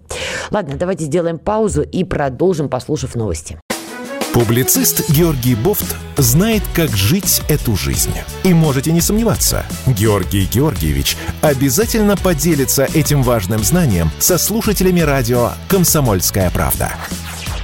Ладно, 0.51 0.75
давайте 0.77 1.05
сделаем 1.05 1.37
паузу 1.37 1.83
и 1.83 2.03
продолжим, 2.03 2.69
послушав 2.69 3.15
новости. 3.15 3.59
Публицист 4.33 5.11
Георгий 5.11 5.53
Бофт 5.53 5.95
знает, 6.17 6.63
как 6.73 6.89
жить 6.89 7.43
эту 7.49 7.75
жизнь. 7.75 8.13
И 8.43 8.51
можете 8.51 8.91
не 8.91 8.99
сомневаться, 8.99 9.63
Георгий 9.85 10.45
Георгиевич 10.45 11.17
обязательно 11.41 12.17
поделится 12.17 12.85
этим 12.95 13.21
важным 13.21 13.63
знанием 13.63 14.09
со 14.17 14.39
слушателями 14.39 15.01
радио 15.01 15.51
«Комсомольская 15.67 16.49
правда». 16.49 16.93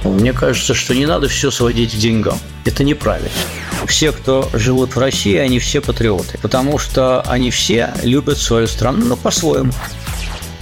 Мне 0.04 0.32
кажется, 0.32 0.74
что 0.74 0.94
не 0.94 1.06
надо 1.06 1.28
все 1.28 1.50
сводить 1.50 1.94
к 1.94 1.98
деньгам. 1.98 2.38
Это 2.64 2.84
неправильно. 2.84 3.30
Все, 3.86 4.12
кто 4.12 4.48
живут 4.52 4.96
в 4.96 4.98
России, 4.98 5.36
они 5.36 5.58
все 5.58 5.80
патриоты, 5.80 6.38
потому 6.40 6.78
что 6.78 7.22
они 7.22 7.50
все 7.50 7.92
любят 8.02 8.38
свою 8.38 8.66
страну, 8.66 9.04
но 9.06 9.16
по-своему. 9.16 9.72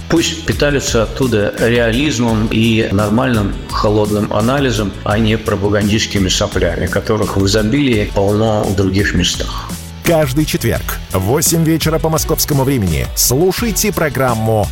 Пусть 0.09 0.45
питаются 0.45 1.03
оттуда 1.03 1.53
реализмом 1.59 2.47
и 2.51 2.89
нормальным 2.91 3.53
холодным 3.69 4.33
анализом, 4.33 4.91
а 5.03 5.19
не 5.19 5.37
пропагандистскими 5.37 6.29
соплями, 6.29 6.87
которых 6.87 7.37
в 7.37 7.45
изобилии 7.45 8.11
полно 8.15 8.63
в 8.63 8.75
других 8.75 9.13
местах. 9.13 9.69
Каждый 10.03 10.45
четверг 10.45 10.97
в 11.11 11.19
8 11.19 11.63
вечера 11.63 11.99
по 11.99 12.09
московскому 12.09 12.63
времени 12.63 13.05
слушайте 13.15 13.93
программу 13.93 14.67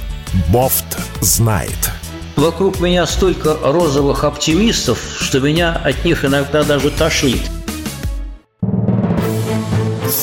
«Бофт 0.50 0.98
знает». 1.22 1.92
Вокруг 2.38 2.80
меня 2.80 3.08
столько 3.08 3.58
розовых 3.64 4.24
оптимистов, 4.24 5.00
что 5.20 5.40
меня 5.40 5.74
от 5.74 6.06
них 6.06 6.24
иногда 6.24 6.64
даже 6.64 6.92
тошнит. 6.92 7.42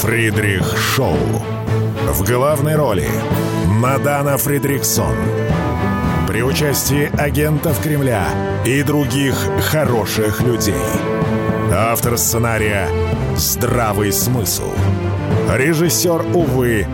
Фридрих 0.01 0.77
Шоу. 0.79 1.19
В 2.09 2.23
главной 2.25 2.77
роли 2.77 3.09
Мадана 3.67 4.39
Фридриксон. 4.39 5.17
При 6.29 6.43
участии 6.43 7.11
агентов 7.21 7.83
Кремля 7.83 8.29
и 8.65 8.85
других 8.85 9.35
хороших 9.73 10.41
людей. 10.41 10.75
Автор 11.73 12.17
сценария 12.17 12.89
«Здравый 13.37 14.13
смысл». 14.13 14.71
Режиссер, 15.53 16.25
увы, 16.33 16.87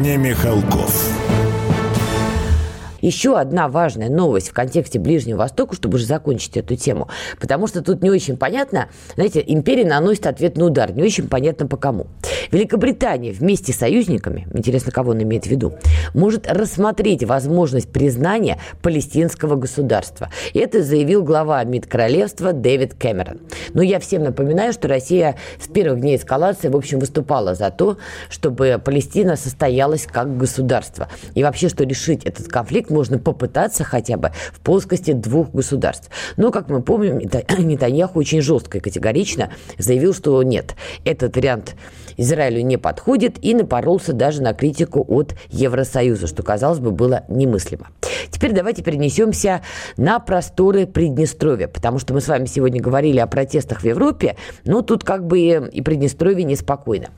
не 0.00 0.18
Михалков. 0.18 1.23
Еще 3.04 3.38
одна 3.38 3.68
важная 3.68 4.08
новость 4.08 4.48
в 4.48 4.54
контексте 4.54 4.98
Ближнего 4.98 5.36
Востока, 5.36 5.76
чтобы 5.76 5.96
уже 5.96 6.06
закончить 6.06 6.56
эту 6.56 6.74
тему, 6.74 7.08
потому 7.38 7.66
что 7.66 7.82
тут 7.82 8.02
не 8.02 8.08
очень 8.08 8.38
понятно, 8.38 8.88
знаете, 9.14 9.44
империя 9.46 9.84
наносит 9.84 10.26
ответный 10.26 10.66
удар, 10.66 10.90
не 10.90 11.02
очень 11.02 11.28
понятно 11.28 11.66
по 11.66 11.76
кому. 11.76 12.06
Великобритания 12.50 13.32
вместе 13.32 13.74
с 13.74 13.76
союзниками, 13.76 14.48
интересно, 14.54 14.90
кого 14.90 15.10
он 15.10 15.22
имеет 15.22 15.44
в 15.44 15.50
виду, 15.50 15.74
может 16.14 16.50
рассмотреть 16.50 17.24
возможность 17.24 17.92
признания 17.92 18.58
палестинского 18.80 19.56
государства. 19.56 20.30
Это 20.54 20.82
заявил 20.82 21.22
глава 21.24 21.62
МИД 21.62 21.86
королевства 21.86 22.54
Дэвид 22.54 22.94
Кэмерон. 22.94 23.40
Но 23.74 23.82
я 23.82 24.00
всем 24.00 24.22
напоминаю, 24.22 24.72
что 24.72 24.88
Россия 24.88 25.36
с 25.62 25.68
первых 25.68 26.00
дней 26.00 26.16
эскалации, 26.16 26.68
в 26.68 26.76
общем, 26.76 27.00
выступала 27.00 27.54
за 27.54 27.70
то, 27.70 27.98
чтобы 28.30 28.80
Палестина 28.82 29.36
состоялась 29.36 30.06
как 30.10 30.38
государство. 30.38 31.08
И 31.34 31.42
вообще, 31.42 31.68
что 31.68 31.84
решить 31.84 32.24
этот 32.24 32.48
конфликт 32.48 32.93
можно 32.94 33.18
попытаться 33.18 33.84
хотя 33.84 34.16
бы 34.16 34.30
в 34.52 34.60
плоскости 34.60 35.12
двух 35.12 35.50
государств. 35.50 36.08
Но, 36.36 36.50
как 36.50 36.68
мы 36.68 36.82
помним, 36.82 37.18
Нетаньяху 37.58 38.18
очень 38.18 38.40
жестко 38.40 38.78
и 38.78 38.80
категорично 38.80 39.50
заявил, 39.78 40.14
что 40.14 40.42
нет, 40.42 40.76
этот 41.04 41.36
вариант 41.36 41.74
Израилю 42.16 42.62
не 42.62 42.76
подходит 42.76 43.42
и 43.44 43.54
напоролся 43.54 44.12
даже 44.12 44.42
на 44.42 44.54
критику 44.54 45.04
от 45.08 45.34
Евросоюза, 45.50 46.26
что, 46.26 46.42
казалось 46.42 46.78
бы, 46.78 46.90
было 46.90 47.24
немыслимо. 47.28 47.88
Теперь 48.30 48.52
давайте 48.52 48.82
перенесемся 48.82 49.62
на 49.96 50.18
просторы 50.18 50.86
Приднестровья, 50.86 51.68
потому 51.68 51.98
что 51.98 52.14
мы 52.14 52.20
с 52.20 52.28
вами 52.28 52.46
сегодня 52.46 52.80
говорили 52.80 53.18
о 53.18 53.26
протестах 53.26 53.80
в 53.80 53.84
Европе, 53.84 54.36
но 54.64 54.82
тут 54.82 55.04
как 55.04 55.26
бы 55.26 55.40
и 55.40 55.82
Приднестровье 55.82 56.44
неспокойно. 56.44 57.08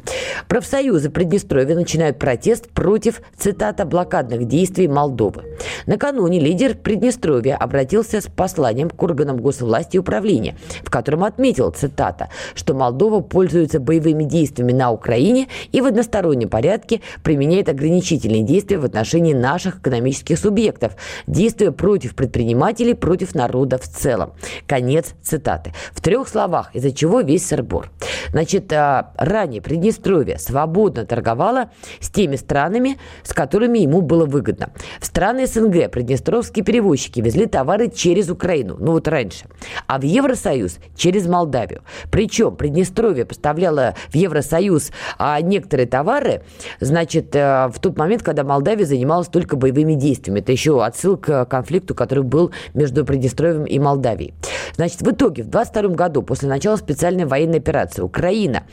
Профсоюзы 0.48 1.10
Приднестровья 1.10 1.74
начинают 1.74 2.18
протест 2.18 2.68
против, 2.68 3.22
цитата, 3.36 3.84
блокадных 3.84 4.46
действий 4.46 4.88
Молдовы. 4.88 5.56
Накануне 5.86 6.38
лидер 6.38 6.76
Приднестровья 6.76 7.56
обратился 7.56 8.20
с 8.20 8.26
посланием 8.26 8.90
к 8.90 9.02
органам 9.02 9.38
госвласти 9.38 9.96
и 9.96 9.98
управления, 9.98 10.56
в 10.82 10.90
котором 10.90 11.24
отметил, 11.24 11.70
цитата, 11.70 12.28
что 12.54 12.74
Молдова 12.74 13.20
пользуется 13.20 13.80
боевыми 13.80 14.24
действиями 14.24 14.72
на 14.72 14.85
Украине 14.90 15.48
и 15.72 15.80
в 15.80 15.86
одностороннем 15.86 16.48
порядке 16.48 17.00
применяет 17.22 17.68
ограничительные 17.68 18.42
действия 18.42 18.78
в 18.78 18.84
отношении 18.84 19.32
наших 19.32 19.78
экономических 19.78 20.38
субъектов, 20.38 20.96
действуя 21.26 21.70
против 21.70 22.14
предпринимателей, 22.14 22.94
против 22.94 23.34
народа 23.34 23.78
в 23.78 23.88
целом. 23.88 24.32
Конец 24.66 25.14
цитаты. 25.22 25.72
В 25.92 26.00
трех 26.00 26.28
словах, 26.28 26.74
из-за 26.74 26.92
чего 26.92 27.20
весь 27.20 27.46
сырбор. 27.46 27.90
Значит, 28.30 28.72
а, 28.72 29.12
ранее 29.16 29.62
Приднестровье 29.62 30.38
свободно 30.38 31.04
торговало 31.06 31.70
с 32.00 32.10
теми 32.10 32.36
странами, 32.36 32.98
с 33.22 33.32
которыми 33.32 33.78
ему 33.78 34.02
было 34.02 34.26
выгодно. 34.26 34.70
В 35.00 35.06
страны 35.06 35.46
СНГ 35.46 35.90
приднестровские 35.90 36.64
перевозчики 36.64 37.20
везли 37.20 37.46
товары 37.46 37.90
через 37.90 38.30
Украину, 38.30 38.76
ну 38.78 38.92
вот 38.92 39.08
раньше, 39.08 39.46
а 39.86 39.98
в 39.98 40.02
Евросоюз 40.02 40.78
через 40.96 41.26
Молдавию. 41.26 41.82
Причем 42.10 42.56
Приднестровье 42.56 43.24
поставляло 43.24 43.94
в 44.10 44.14
Евросоюз 44.14 44.75
а 45.18 45.40
некоторые 45.40 45.86
товары, 45.86 46.42
значит, 46.80 47.34
а, 47.34 47.68
в 47.68 47.78
тот 47.80 47.96
момент, 47.96 48.22
когда 48.22 48.44
Молдавия 48.44 48.86
занималась 48.86 49.28
только 49.28 49.56
боевыми 49.56 49.94
действиями. 49.94 50.40
Это 50.40 50.52
еще 50.52 50.84
отсылка 50.84 51.44
к 51.44 51.50
конфликту, 51.50 51.94
который 51.94 52.24
был 52.24 52.52
между 52.74 53.04
Приднестровьем 53.04 53.64
и 53.64 53.78
Молдавией. 53.78 54.34
Значит, 54.76 55.02
в 55.02 55.10
итоге 55.10 55.42
в 55.42 55.48
22 55.48 55.94
году, 55.94 56.22
после 56.22 56.48
начала 56.48 56.76
специальной 56.76 57.24
военной 57.24 57.58
операции, 57.58 58.02
Украина 58.02 58.64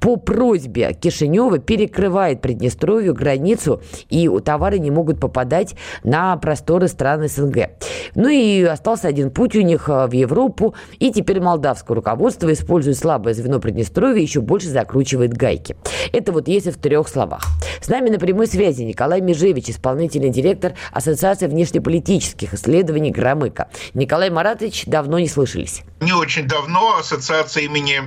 по 0.00 0.16
просьбе 0.16 0.92
Кишинева 0.92 1.58
перекрывает 1.58 2.40
Приднестровью 2.40 3.14
границу, 3.14 3.80
и 4.10 4.28
товары 4.44 4.78
не 4.78 4.90
могут 4.90 5.20
попадать 5.20 5.74
на 6.02 6.36
просторы 6.36 6.88
стран 6.88 7.28
СНГ. 7.28 7.70
Ну 8.14 8.28
и 8.28 8.62
остался 8.62 9.08
один 9.08 9.30
путь 9.30 9.56
у 9.56 9.62
них 9.62 9.88
э, 9.88 10.06
в 10.06 10.12
Европу, 10.12 10.74
и 10.98 11.10
теперь 11.10 11.40
молдавское 11.40 11.94
руководство, 11.94 12.52
используя 12.52 12.94
слабое 12.94 13.34
звено 13.34 13.60
Приднестровья, 13.60 14.20
еще 14.20 14.40
больше 14.40 14.68
закручивает 14.68 15.32
гайки. 15.44 15.76
Это 16.12 16.32
вот 16.32 16.48
если 16.48 16.70
в 16.70 16.78
трех 16.78 17.06
словах. 17.06 17.42
С 17.82 17.88
нами 17.88 18.08
на 18.08 18.18
прямой 18.18 18.46
связи 18.46 18.80
Николай 18.82 19.20
Межевич, 19.20 19.68
исполнительный 19.68 20.30
директор 20.30 20.72
Ассоциации 20.90 21.48
внешнеполитических 21.48 22.54
исследований 22.54 23.10
«Громыка». 23.10 23.68
Николай 23.92 24.30
Маратович, 24.30 24.84
давно 24.86 25.18
не 25.18 25.28
слышались. 25.28 25.82
Не 26.00 26.14
очень 26.14 26.46
давно 26.46 26.96
ассоциация 26.98 27.64
имени 27.64 28.00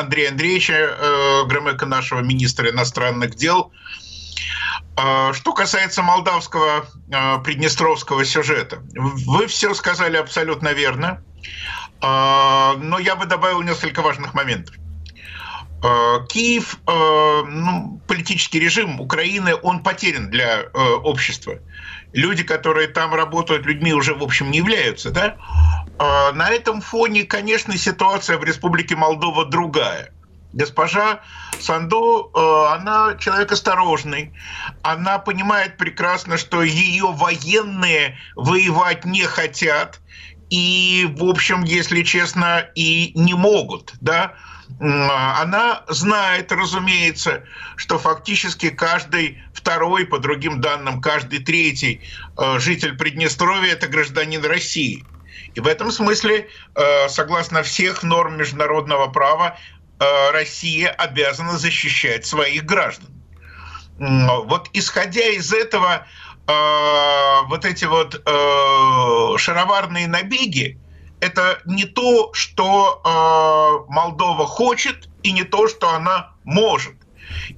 Андрея 0.00 0.30
Андреевича 0.30 0.72
э, 0.72 1.44
Громыка, 1.46 1.84
нашего 1.84 2.20
министра 2.20 2.70
иностранных 2.70 3.34
дел, 3.34 3.70
э, 4.96 5.32
что 5.34 5.52
касается 5.52 6.02
молдавского 6.02 6.86
э, 7.12 7.38
приднестровского 7.44 8.24
сюжета, 8.24 8.78
вы 9.26 9.46
все 9.46 9.74
сказали 9.74 10.16
абсолютно 10.16 10.72
верно, 10.72 11.22
э, 12.00 12.06
но 12.78 12.98
я 12.98 13.14
бы 13.14 13.26
добавил 13.26 13.60
несколько 13.60 14.00
важных 14.00 14.32
моментов. 14.32 14.74
Э, 15.80 16.26
Киев, 16.28 16.80
э, 16.86 17.42
ну, 17.46 18.00
политический 18.08 18.58
режим 18.58 19.00
Украины, 19.00 19.54
он 19.54 19.82
потерян 19.82 20.28
для 20.28 20.62
э, 20.62 20.66
общества. 21.04 21.60
Люди, 22.12 22.42
которые 22.42 22.88
там 22.88 23.14
работают, 23.14 23.64
людьми 23.64 23.92
уже, 23.92 24.14
в 24.14 24.22
общем, 24.22 24.50
не 24.50 24.58
являются, 24.58 25.10
да? 25.10 25.36
На 25.98 26.48
этом 26.48 26.80
фоне, 26.80 27.24
конечно, 27.24 27.76
ситуация 27.76 28.38
в 28.38 28.44
Республике 28.44 28.96
Молдова 28.96 29.44
другая. 29.44 30.14
Госпожа 30.54 31.20
Санду, 31.60 32.30
она 32.34 33.16
человек 33.18 33.52
осторожный. 33.52 34.32
Она 34.82 35.18
понимает 35.18 35.76
прекрасно, 35.76 36.38
что 36.38 36.62
ее 36.62 37.12
военные 37.12 38.16
воевать 38.36 39.04
не 39.04 39.24
хотят. 39.24 40.00
И, 40.50 41.06
в 41.18 41.24
общем, 41.24 41.64
если 41.64 42.02
честно, 42.02 42.70
и 42.74 43.12
не 43.16 43.34
могут, 43.34 43.92
да? 44.00 44.34
Она 44.80 45.82
знает, 45.88 46.52
разумеется, 46.52 47.44
что 47.76 47.98
фактически 47.98 48.70
каждый 48.70 49.42
второй, 49.52 50.06
по 50.06 50.18
другим 50.18 50.60
данным, 50.60 51.00
каждый 51.00 51.40
третий 51.40 52.00
э, 52.36 52.58
житель 52.58 52.96
Приднестровья– 52.96 53.72
это 53.74 53.88
гражданин 53.88 54.44
России. 54.44 55.04
И 55.54 55.60
в 55.60 55.66
этом 55.66 55.90
смысле, 55.90 56.48
э, 56.74 57.08
согласно 57.08 57.62
всех 57.62 58.04
норм 58.04 58.36
международного 58.36 59.08
права, 59.08 59.58
э, 59.98 60.30
Россия 60.30 60.90
обязана 60.90 61.58
защищать 61.58 62.24
своих 62.24 62.64
граждан. 62.64 63.08
Вот 63.98 64.70
исходя 64.74 65.26
из 65.26 65.52
этого, 65.52 66.06
вот 66.46 67.64
эти 67.64 67.84
вот 67.84 68.22
шароварные 69.40 70.06
набеги, 70.06 70.78
это 71.20 71.60
не 71.64 71.84
то, 71.84 72.30
что 72.32 73.02
э, 73.04 73.92
Молдова 73.92 74.46
хочет, 74.46 75.08
и 75.22 75.32
не 75.32 75.44
то, 75.44 75.68
что 75.68 75.90
она 75.90 76.32
может. 76.44 76.94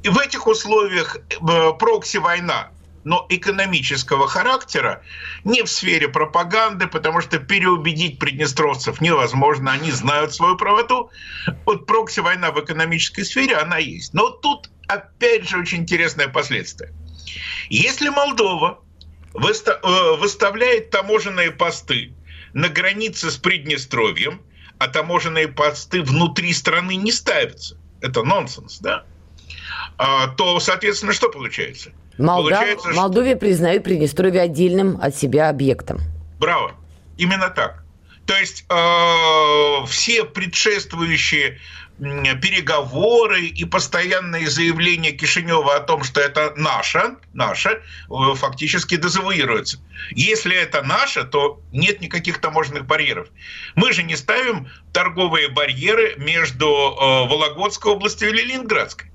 И 0.02 0.08
в 0.08 0.18
этих 0.18 0.46
условиях 0.46 1.16
э, 1.16 1.72
прокси-война, 1.78 2.70
но 3.04 3.26
экономического 3.28 4.26
характера, 4.28 5.02
не 5.44 5.62
в 5.62 5.70
сфере 5.70 6.08
пропаганды, 6.08 6.86
потому 6.86 7.20
что 7.20 7.38
переубедить 7.38 8.18
приднестровцев 8.18 9.00
невозможно, 9.00 9.72
они 9.72 9.90
знают 9.90 10.34
свою 10.34 10.56
правоту. 10.56 11.10
Вот 11.64 11.86
прокси-война 11.86 12.52
в 12.52 12.60
экономической 12.60 13.24
сфере, 13.24 13.56
она 13.56 13.78
есть. 13.78 14.12
Но 14.12 14.30
тут, 14.30 14.70
опять 14.88 15.48
же, 15.48 15.58
очень 15.58 15.78
интересное 15.78 16.28
последствие. 16.28 16.92
Если 17.68 18.08
Молдова 18.08 18.80
э, 19.34 20.16
выставляет 20.18 20.90
таможенные 20.90 21.52
посты 21.52 22.12
на 22.52 22.68
границе 22.68 23.30
с 23.30 23.36
Приднестровьем, 23.36 24.42
а 24.78 24.88
таможенные 24.88 25.48
посты 25.48 26.02
внутри 26.02 26.52
страны 26.52 26.96
не 26.96 27.12
ставятся. 27.12 27.76
Это 28.00 28.22
нонсенс, 28.22 28.78
да? 28.80 29.04
А, 29.98 30.28
то, 30.28 30.58
соответственно, 30.60 31.12
что 31.12 31.28
получается? 31.28 31.92
Молдав... 32.18 32.58
получается 32.60 32.88
Молдовия 32.90 33.32
что... 33.32 33.40
признает 33.40 33.84
Приднестровье 33.84 34.40
отдельным 34.40 34.98
от 35.00 35.14
себя 35.16 35.48
объектом. 35.48 36.00
Браво. 36.38 36.72
Именно 37.18 37.50
так. 37.50 37.84
То 38.26 38.36
есть 38.38 38.64
э, 38.68 39.86
все 39.86 40.24
предшествующие 40.24 41.58
переговоры 42.00 43.46
и 43.46 43.64
постоянные 43.64 44.48
заявления 44.48 45.12
Кишинева 45.12 45.76
о 45.76 45.80
том, 45.80 46.02
что 46.02 46.20
это 46.20 46.54
наше, 46.56 47.16
наше, 47.34 47.68
э, 47.68 48.34
фактически 48.36 48.96
дезавуируется. 48.96 49.78
Если 50.12 50.56
это 50.56 50.82
наше, 50.82 51.24
то 51.24 51.60
нет 51.72 52.00
никаких 52.00 52.38
таможенных 52.38 52.86
барьеров. 52.86 53.28
Мы 53.74 53.92
же 53.92 54.02
не 54.02 54.16
ставим 54.16 54.68
торговые 54.92 55.48
барьеры 55.48 56.14
между 56.16 56.66
э, 56.66 57.28
Вологодской 57.28 57.92
областью 57.92 58.30
и 58.30 58.32
Ленинградской. 58.32 59.10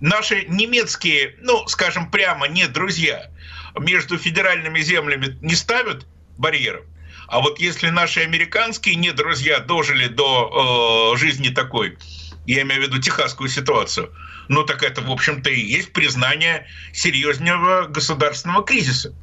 Наши 0.00 0.46
немецкие, 0.48 1.36
ну, 1.40 1.66
скажем 1.68 2.10
прямо, 2.10 2.48
не 2.48 2.66
друзья, 2.66 3.30
между 3.78 4.16
федеральными 4.16 4.80
землями 4.80 5.38
не 5.42 5.54
ставят 5.54 6.06
барьеров. 6.38 6.84
А 7.28 7.40
вот 7.40 7.58
если 7.58 7.88
наши 7.88 8.20
американские 8.20 8.94
не 8.96 9.12
друзья 9.12 9.58
дожили 9.60 10.06
до 10.06 11.12
э, 11.14 11.18
жизни 11.18 11.48
такой, 11.48 11.98
я 12.44 12.62
имею 12.62 12.82
в 12.82 12.84
виду 12.86 12.98
техасскую 13.00 13.48
ситуацию, 13.48 14.12
ну 14.48 14.62
так 14.64 14.82
это, 14.82 15.00
в 15.00 15.10
общем-то, 15.10 15.50
и 15.50 15.60
есть 15.60 15.92
признание 15.92 16.66
серьезного 16.92 17.86
государственного 17.88 18.64
кризиса. 18.64 19.14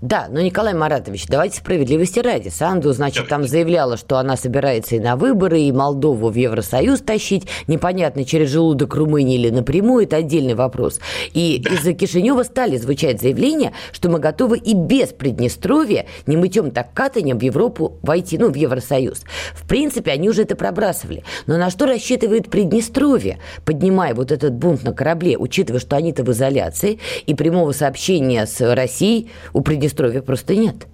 Да, 0.00 0.28
но 0.30 0.40
Николай 0.40 0.72
Маратович, 0.72 1.26
давайте 1.26 1.58
справедливости 1.58 2.20
ради. 2.20 2.48
Санду, 2.48 2.90
значит, 2.94 3.28
там 3.28 3.46
заявляла, 3.46 3.98
что 3.98 4.16
она 4.16 4.38
собирается 4.38 4.96
и 4.96 4.98
на 4.98 5.14
выборы, 5.14 5.60
и 5.60 5.72
Молдову 5.72 6.30
в 6.30 6.36
Евросоюз 6.36 7.00
тащить. 7.02 7.46
Непонятно, 7.66 8.24
через 8.24 8.48
желудок 8.48 8.94
Румынии 8.94 9.34
или 9.34 9.50
напрямую, 9.50 10.04
это 10.04 10.16
отдельный 10.16 10.54
вопрос. 10.54 11.00
И 11.34 11.60
да. 11.62 11.74
из-за 11.74 11.92
Кишинева 11.92 12.44
стали 12.44 12.78
звучать 12.78 13.20
заявления, 13.20 13.72
что 13.92 14.08
мы 14.08 14.20
готовы 14.20 14.56
и 14.56 14.72
без 14.72 15.08
Приднестровья, 15.10 16.06
не 16.26 16.38
мытьем 16.38 16.70
так 16.70 16.94
катанием 16.94 17.38
в 17.38 17.42
Европу 17.42 17.98
войти, 18.00 18.38
ну, 18.38 18.50
в 18.50 18.54
Евросоюз. 18.54 19.24
В 19.52 19.68
принципе, 19.68 20.12
они 20.12 20.30
уже 20.30 20.42
это 20.42 20.56
пробрасывали. 20.56 21.24
Но 21.46 21.58
на 21.58 21.68
что 21.68 21.84
рассчитывает 21.84 22.48
Приднестровье, 22.48 23.38
поднимая 23.66 24.14
вот 24.14 24.32
этот 24.32 24.54
бунт 24.54 24.82
на 24.82 24.94
корабле, 24.94 25.36
учитывая, 25.36 25.78
что 25.78 25.96
они-то 25.96 26.24
в 26.24 26.30
изоляции, 26.30 27.00
и 27.26 27.34
прямого 27.34 27.72
сообщения 27.72 28.46
с 28.46 28.74
Россией 28.74 29.28
у 29.52 29.60
Приднестровья 29.60 29.89
Приднестровья 29.90 30.22
просто 30.22 30.54
нет. 30.54 30.86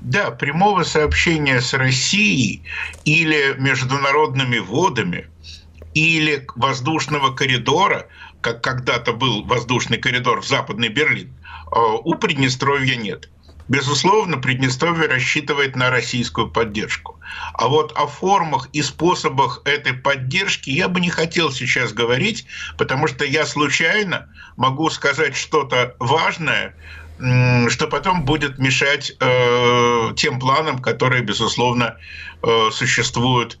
Да, 0.00 0.30
прямого 0.30 0.82
сообщения 0.82 1.60
с 1.60 1.72
Россией 1.74 2.62
или 3.04 3.54
международными 3.58 4.58
водами 4.58 5.28
или 5.94 6.46
воздушного 6.56 7.32
коридора, 7.32 8.08
как 8.40 8.62
когда-то 8.62 9.12
был 9.12 9.44
воздушный 9.44 9.98
коридор 9.98 10.40
в 10.40 10.48
Западный 10.48 10.88
Берлин, 10.88 11.32
э, 11.70 11.78
у 12.02 12.14
Приднестровья 12.14 12.96
нет. 12.96 13.28
Безусловно, 13.68 14.38
Приднестровье 14.38 15.06
рассчитывает 15.06 15.76
на 15.76 15.90
российскую 15.90 16.50
поддержку. 16.50 17.20
А 17.54 17.68
вот 17.68 17.92
о 17.96 18.08
формах 18.08 18.68
и 18.72 18.82
способах 18.82 19.62
этой 19.64 19.92
поддержки 19.92 20.70
я 20.70 20.88
бы 20.88 21.00
не 21.00 21.10
хотел 21.10 21.52
сейчас 21.52 21.92
говорить, 21.92 22.46
потому 22.76 23.06
что 23.06 23.24
я 23.24 23.46
случайно 23.46 24.28
могу 24.56 24.90
сказать 24.90 25.36
что-то 25.36 25.94
важное, 26.00 26.74
что 27.68 27.86
потом 27.86 28.24
будет 28.24 28.58
мешать 28.58 29.12
э, 29.20 30.12
тем 30.16 30.38
планам, 30.38 30.78
которые, 30.78 31.22
безусловно, 31.22 31.96
э, 32.42 32.70
существуют 32.72 33.58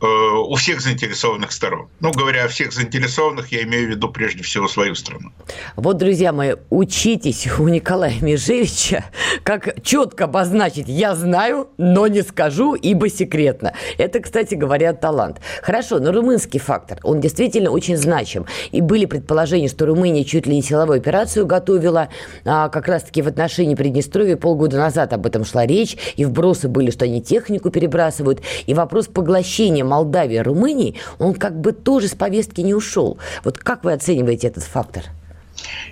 у 0.00 0.54
всех 0.54 0.80
заинтересованных 0.80 1.52
сторон. 1.52 1.88
Ну, 2.00 2.10
говоря 2.12 2.44
о 2.44 2.48
всех 2.48 2.72
заинтересованных, 2.72 3.52
я 3.52 3.62
имею 3.64 3.88
в 3.88 3.90
виду 3.90 4.08
прежде 4.08 4.42
всего 4.42 4.68
свою 4.68 4.94
страну. 4.94 5.30
Вот, 5.76 5.98
друзья 5.98 6.32
мои, 6.32 6.54
учитесь 6.70 7.46
у 7.58 7.68
Николая 7.68 8.14
Межевича, 8.20 9.04
как 9.42 9.82
четко 9.82 10.24
обозначить 10.24 10.88
«я 10.88 11.14
знаю, 11.14 11.68
но 11.76 12.06
не 12.06 12.22
скажу, 12.22 12.74
ибо 12.74 13.08
секретно». 13.08 13.74
Это, 13.98 14.20
кстати 14.20 14.54
говоря, 14.54 14.92
талант. 14.92 15.40
Хорошо, 15.62 15.98
но 15.98 16.12
румынский 16.12 16.60
фактор, 16.60 16.98
он 17.02 17.20
действительно 17.20 17.70
очень 17.70 17.96
значим. 17.96 18.46
И 18.70 18.80
были 18.80 19.04
предположения, 19.04 19.68
что 19.68 19.86
Румыния 19.86 20.24
чуть 20.24 20.46
ли 20.46 20.54
не 20.54 20.62
силовую 20.62 20.98
операцию 20.98 21.46
готовила, 21.46 22.08
а, 22.44 22.68
как 22.68 22.88
раз-таки 22.88 23.22
в 23.22 23.28
отношении 23.28 23.74
Приднестровья 23.74 24.36
полгода 24.36 24.76
назад 24.78 25.12
об 25.12 25.26
этом 25.26 25.44
шла 25.44 25.66
речь, 25.66 25.96
и 26.16 26.24
вбросы 26.24 26.68
были, 26.68 26.90
что 26.90 27.04
они 27.04 27.22
технику 27.22 27.70
перебрасывают, 27.70 28.40
и 28.66 28.74
вопрос 28.74 29.06
поглощения 29.06 29.84
Молдавии, 29.90 30.38
Румынии, 30.38 31.00
он 31.18 31.34
как 31.34 31.60
бы 31.60 31.72
тоже 31.72 32.08
с 32.08 32.14
повестки 32.14 32.60
не 32.60 32.74
ушел. 32.74 33.18
Вот 33.44 33.58
как 33.58 33.84
вы 33.84 33.92
оцениваете 33.92 34.46
этот 34.46 34.64
фактор? 34.64 35.02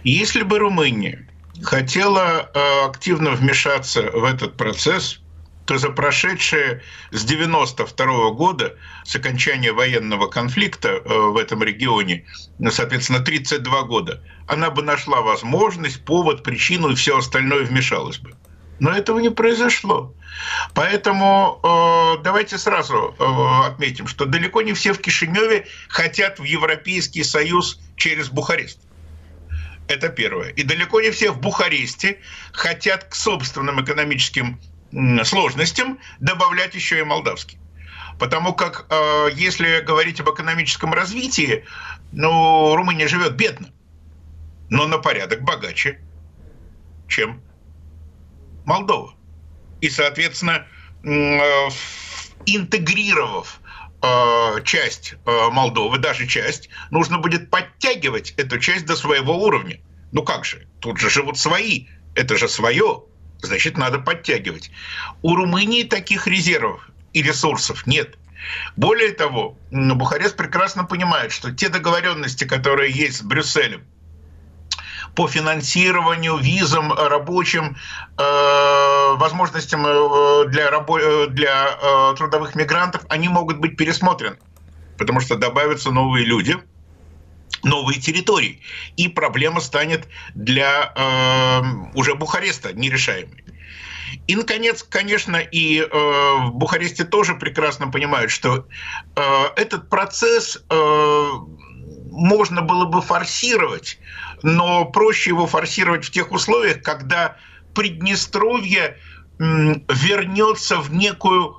Если 0.04 0.42
бы 0.42 0.58
Румыния 0.58 1.26
хотела 1.62 2.48
э, 2.54 2.87
активно 2.87 3.32
вмешаться 3.32 4.02
в 4.02 4.24
этот 4.24 4.56
процесс, 4.56 5.20
то 5.68 5.76
за 5.76 5.90
прошедшие 5.90 6.82
с 7.11 7.24
92 7.24 8.30
года, 8.30 8.74
с 9.04 9.14
окончания 9.16 9.72
военного 9.72 10.28
конфликта 10.28 10.88
э, 10.88 11.02
в 11.04 11.37
этом 11.37 11.62
регионе, 11.62 12.24
ну, 12.58 12.70
соответственно, 12.70 13.20
32 13.20 13.82
года, 13.82 14.22
она 14.46 14.70
бы 14.70 14.82
нашла 14.82 15.20
возможность, 15.20 16.04
повод, 16.04 16.42
причину 16.42 16.90
и 16.90 16.94
все 16.94 17.18
остальное 17.18 17.64
вмешалось 17.64 18.18
бы. 18.18 18.34
Но 18.81 18.91
этого 18.91 19.19
не 19.19 19.31
произошло. 19.31 20.14
Поэтому 20.75 21.61
э, 21.62 22.23
давайте 22.23 22.59
сразу 22.59 23.14
э, 23.19 23.67
отметим, 23.67 24.07
что 24.07 24.25
далеко 24.25 24.62
не 24.62 24.73
все 24.73 24.93
в 24.93 25.01
Кишиневе 25.01 25.67
хотят 25.88 26.38
в 26.38 26.45
Европейский 26.45 27.25
Союз 27.25 27.81
через 27.97 28.29
Бухарест. 28.29 28.79
Это 29.88 30.11
первое. 30.11 30.51
И 30.51 30.62
далеко 30.62 31.01
не 31.01 31.11
все 31.11 31.33
в 31.33 31.41
Бухаресте 31.41 32.21
хотят 32.53 33.05
к 33.05 33.14
собственным 33.14 33.83
экономическим 33.83 34.61
сложностям 35.25 35.99
добавлять 36.21 36.75
еще 36.75 37.01
и 37.01 37.03
молдавский. 37.03 37.59
Потому 38.19 38.53
как 38.53 38.87
э, 38.91 39.29
если 39.35 39.81
говорить 39.81 40.21
об 40.21 40.31
экономическом 40.31 40.93
развитии, 40.93 41.64
ну, 42.12 42.75
Румыния 42.75 43.07
живет 43.09 43.35
бедно, 43.35 43.71
но 44.71 44.87
на 44.87 44.99
порядок 44.99 45.43
богаче, 45.43 46.01
чем 47.07 47.41
Молдова. 48.68 49.14
И, 49.81 49.88
соответственно, 49.88 50.66
э, 51.02 51.68
интегрировав 52.46 53.61
э, 54.02 54.62
часть 54.64 55.14
э, 55.24 55.48
Молдовы, 55.50 55.98
даже 55.98 56.26
часть, 56.26 56.68
нужно 56.90 57.18
будет 57.18 57.50
подтягивать 57.50 58.33
эту 58.33 58.59
часть 58.59 58.85
до 58.85 58.94
своего 58.94 59.42
уровня. 59.42 59.81
Ну 60.12 60.22
как 60.22 60.44
же, 60.44 60.66
тут 60.81 60.98
же 60.98 61.09
живут 61.09 61.38
свои, 61.38 61.87
это 62.14 62.37
же 62.37 62.48
свое, 62.48 63.04
значит, 63.40 63.78
надо 63.78 63.98
подтягивать. 63.98 64.70
У 65.22 65.35
Румынии 65.35 65.85
таких 65.85 66.26
резервов 66.26 66.90
и 67.14 67.22
ресурсов 67.22 67.87
нет. 67.87 68.18
Более 68.76 69.12
того, 69.12 69.57
Бухарест 69.70 70.37
прекрасно 70.37 70.85
понимает, 70.85 71.33
что 71.33 71.52
те 71.52 71.68
договоренности, 71.68 72.44
которые 72.44 72.92
есть 72.92 73.18
с 73.18 73.22
Брюсселем, 73.22 73.85
по 75.18 75.26
финансированию, 75.26 76.37
визам 76.37 76.92
рабочим, 76.92 77.76
э, 78.18 79.16
возможностям 79.16 79.85
э, 79.85 80.44
для, 80.46 80.70
рабо- 80.70 81.00
э, 81.00 81.26
для 81.26 82.14
трудовых 82.16 82.54
мигрантов, 82.54 83.04
они 83.09 83.28
могут 83.28 83.59
быть 83.59 83.76
пересмотрены, 83.76 84.37
потому 84.96 85.18
что 85.18 85.35
добавятся 85.35 85.90
новые 85.90 86.24
люди, 86.24 86.57
новые 87.64 88.00
территории, 88.00 88.61
и 88.96 89.09
проблема 89.09 89.61
станет 89.61 90.07
для 90.37 90.92
э, 90.94 91.62
уже 91.94 92.14
Бухареста 92.14 92.72
нерешаемой. 92.72 93.42
И, 94.28 94.37
наконец, 94.37 94.85
конечно, 94.85 95.37
и 95.37 95.81
э, 95.81 95.88
в 95.90 96.52
Бухаресте 96.52 97.02
тоже 97.02 97.35
прекрасно 97.35 97.90
понимают, 97.90 98.31
что 98.31 98.66
э, 99.16 99.44
этот 99.57 99.88
процесс 99.88 100.62
э, 100.70 101.31
можно 102.18 102.62
было 102.62 102.85
бы 102.85 103.00
форсировать, 103.00 103.98
но 104.42 104.85
проще 104.85 105.31
его 105.31 105.46
форсировать 105.46 106.04
в 106.04 106.11
тех 106.11 106.33
условиях, 106.33 106.83
когда 106.83 107.37
Приднестровье 107.74 108.98
вернется 109.38 110.78
в 110.78 110.92
некую 110.92 111.57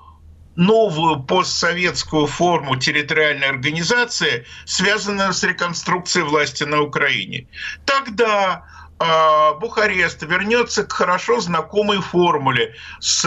новую 0.55 1.23
постсоветскую 1.23 2.27
форму 2.27 2.75
территориальной 2.75 3.47
организации, 3.47 4.45
связанную 4.65 5.31
с 5.31 5.41
реконструкцией 5.43 6.25
власти 6.25 6.65
на 6.65 6.81
Украине. 6.81 7.47
Тогда 7.85 8.65
Бухарест 8.99 10.23
вернется 10.23 10.83
к 10.83 10.91
хорошо 10.91 11.39
знакомой 11.39 11.99
формуле 11.99 12.75
с 12.99 13.23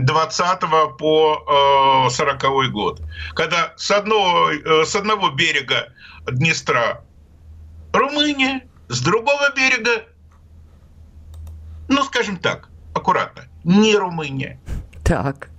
20 0.00 0.60
по 0.96 2.06
э, 2.06 2.10
40 2.10 2.70
год, 2.70 3.02
когда 3.34 3.72
с 3.76 3.90
одного, 3.90 4.52
э, 4.52 4.84
с 4.84 4.94
одного 4.94 5.30
берега 5.30 5.92
Днестра 6.30 7.02
Румыния, 7.92 8.62
с 8.88 9.00
другого 9.00 9.52
берега, 9.56 10.04
ну, 11.88 12.04
скажем 12.04 12.36
так, 12.36 12.68
аккуратно, 12.94 13.48
не 13.64 13.96
Румыния. 13.96 14.60
Так. 15.04 15.50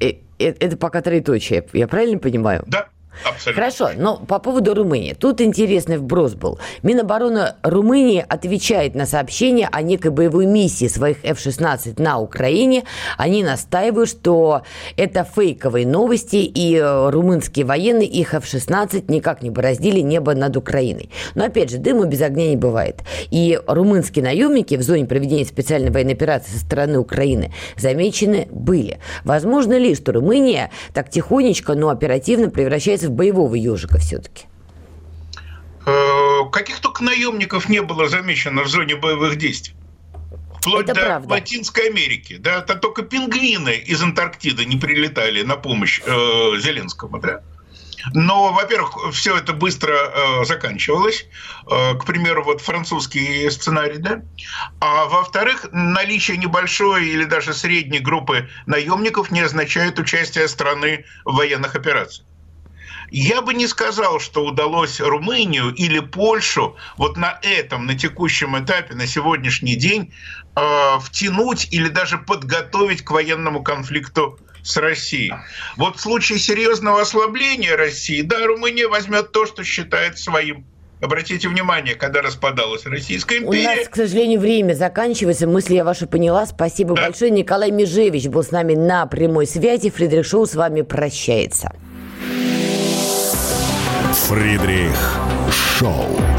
Э, 0.00 0.14
это 0.38 0.76
пока 0.76 1.02
троеточие, 1.02 1.66
я 1.72 1.86
правильно 1.86 2.18
понимаю? 2.18 2.64
Да. 2.66 2.88
Абсолютно. 3.22 3.62
Хорошо, 3.62 3.90
но 3.96 4.16
по 4.16 4.38
поводу 4.38 4.74
Румынии. 4.74 5.14
Тут 5.14 5.40
интересный 5.40 5.98
вброс 5.98 6.34
был. 6.34 6.58
Минобороны 6.82 7.54
Румынии 7.62 8.24
отвечает 8.28 8.94
на 8.94 9.06
сообщение 9.06 9.68
о 9.70 9.82
некой 9.82 10.10
боевой 10.10 10.46
миссии 10.46 10.88
своих 10.88 11.24
F-16 11.24 12.00
на 12.00 12.18
Украине. 12.18 12.84
Они 13.16 13.42
настаивают, 13.42 14.08
что 14.08 14.62
это 14.96 15.24
фейковые 15.24 15.86
новости, 15.86 16.36
и 16.36 16.76
э, 16.76 17.10
румынские 17.10 17.64
военные 17.64 18.08
их 18.08 18.34
F-16 18.34 19.04
никак 19.08 19.42
не 19.42 19.50
бороздили 19.50 20.00
небо 20.00 20.34
над 20.34 20.56
Украиной. 20.56 21.10
Но 21.34 21.44
опять 21.44 21.70
же, 21.70 21.78
дыма 21.78 22.06
без 22.06 22.20
огня 22.22 22.48
не 22.48 22.56
бывает. 22.56 23.02
И 23.30 23.58
румынские 23.66 24.24
наемники 24.24 24.74
в 24.76 24.82
зоне 24.82 25.06
проведения 25.06 25.44
специальной 25.44 25.90
военной 25.90 26.14
операции 26.14 26.52
со 26.52 26.60
стороны 26.60 26.98
Украины 26.98 27.52
замечены 27.76 28.48
были. 28.50 28.98
Возможно 29.24 29.76
ли, 29.78 29.94
что 29.94 30.12
Румыния 30.12 30.70
так 30.92 31.10
тихонечко, 31.10 31.74
но 31.74 31.88
оперативно 31.88 32.50
превращается 32.50 33.03
в 33.08 33.12
боевого 33.12 33.54
ежика 33.54 33.98
все-таки? 33.98 34.46
Э, 35.86 36.40
каких 36.50 36.80
только 36.80 37.04
наемников 37.04 37.68
не 37.68 37.82
было 37.82 38.08
замечено 38.08 38.62
в 38.62 38.68
зоне 38.68 38.96
боевых 38.96 39.36
действий. 39.36 39.74
Вплоть 40.60 40.84
Это 40.84 40.94
до 40.94 41.00
правда. 41.00 41.28
Латинской 41.28 41.88
Америки. 41.88 42.36
Да, 42.38 42.60
это 42.60 42.74
только 42.74 43.02
пингвины 43.02 43.76
из 43.76 44.02
Антарктиды 44.02 44.64
не 44.64 44.76
прилетали 44.76 45.42
на 45.42 45.56
помощь 45.56 46.00
э, 46.04 46.10
Зеленскому. 46.58 47.18
Да? 47.18 47.42
Но, 48.12 48.52
во-первых, 48.52 49.12
все 49.12 49.36
это 49.36 49.52
быстро 49.52 49.92
э, 49.92 50.44
заканчивалось. 50.44 51.26
Э, 51.70 51.94
к 51.94 52.04
примеру, 52.04 52.44
вот 52.44 52.60
французский 52.60 53.48
сценарий, 53.50 53.98
да. 53.98 54.22
А 54.80 55.06
во-вторых, 55.06 55.66
наличие 55.72 56.36
небольшой 56.36 57.08
или 57.08 57.24
даже 57.24 57.54
средней 57.54 58.00
группы 58.00 58.48
наемников 58.66 59.30
не 59.30 59.40
означает 59.40 59.98
участие 59.98 60.48
страны 60.48 61.04
в 61.24 61.36
военных 61.36 61.74
операциях. 61.74 62.26
Я 63.16 63.42
бы 63.42 63.54
не 63.54 63.68
сказал, 63.68 64.18
что 64.18 64.44
удалось 64.44 65.00
Румынию 65.00 65.72
или 65.72 66.00
Польшу 66.00 66.74
вот 66.96 67.16
на 67.16 67.38
этом, 67.42 67.86
на 67.86 67.96
текущем 67.96 68.58
этапе, 68.58 68.96
на 68.96 69.06
сегодняшний 69.06 69.76
день 69.76 70.12
э, 70.56 70.98
втянуть 71.00 71.68
или 71.70 71.86
даже 71.86 72.18
подготовить 72.18 73.04
к 73.04 73.12
военному 73.12 73.62
конфликту 73.62 74.40
с 74.64 74.76
Россией. 74.78 75.32
Вот 75.76 75.98
в 75.98 76.00
случае 76.00 76.40
серьезного 76.40 77.02
ослабления 77.02 77.76
России, 77.76 78.20
да, 78.20 78.44
Румыния 78.44 78.88
возьмет 78.88 79.30
то, 79.30 79.46
что 79.46 79.62
считает 79.62 80.18
своим. 80.18 80.66
Обратите 81.00 81.48
внимание, 81.48 81.94
когда 81.94 82.20
распадалась 82.20 82.84
Российская 82.84 83.38
империя. 83.38 83.74
У 83.74 83.76
нас, 83.76 83.88
к 83.88 83.94
сожалению, 83.94 84.40
время 84.40 84.74
заканчивается. 84.74 85.46
Мысли 85.46 85.76
я 85.76 85.84
ваши 85.84 86.08
поняла. 86.08 86.46
Спасибо 86.46 86.96
да. 86.96 87.02
большое. 87.02 87.30
Николай 87.30 87.70
Межевич 87.70 88.26
был 88.26 88.42
с 88.42 88.50
нами 88.50 88.74
на 88.74 89.06
прямой 89.06 89.46
связи. 89.46 89.90
Фридрих 89.90 90.26
Шоу 90.26 90.46
с 90.46 90.56
вами 90.56 90.82
прощается. 90.82 91.70
Фридрих 94.34 95.20
Шоу. 95.48 96.33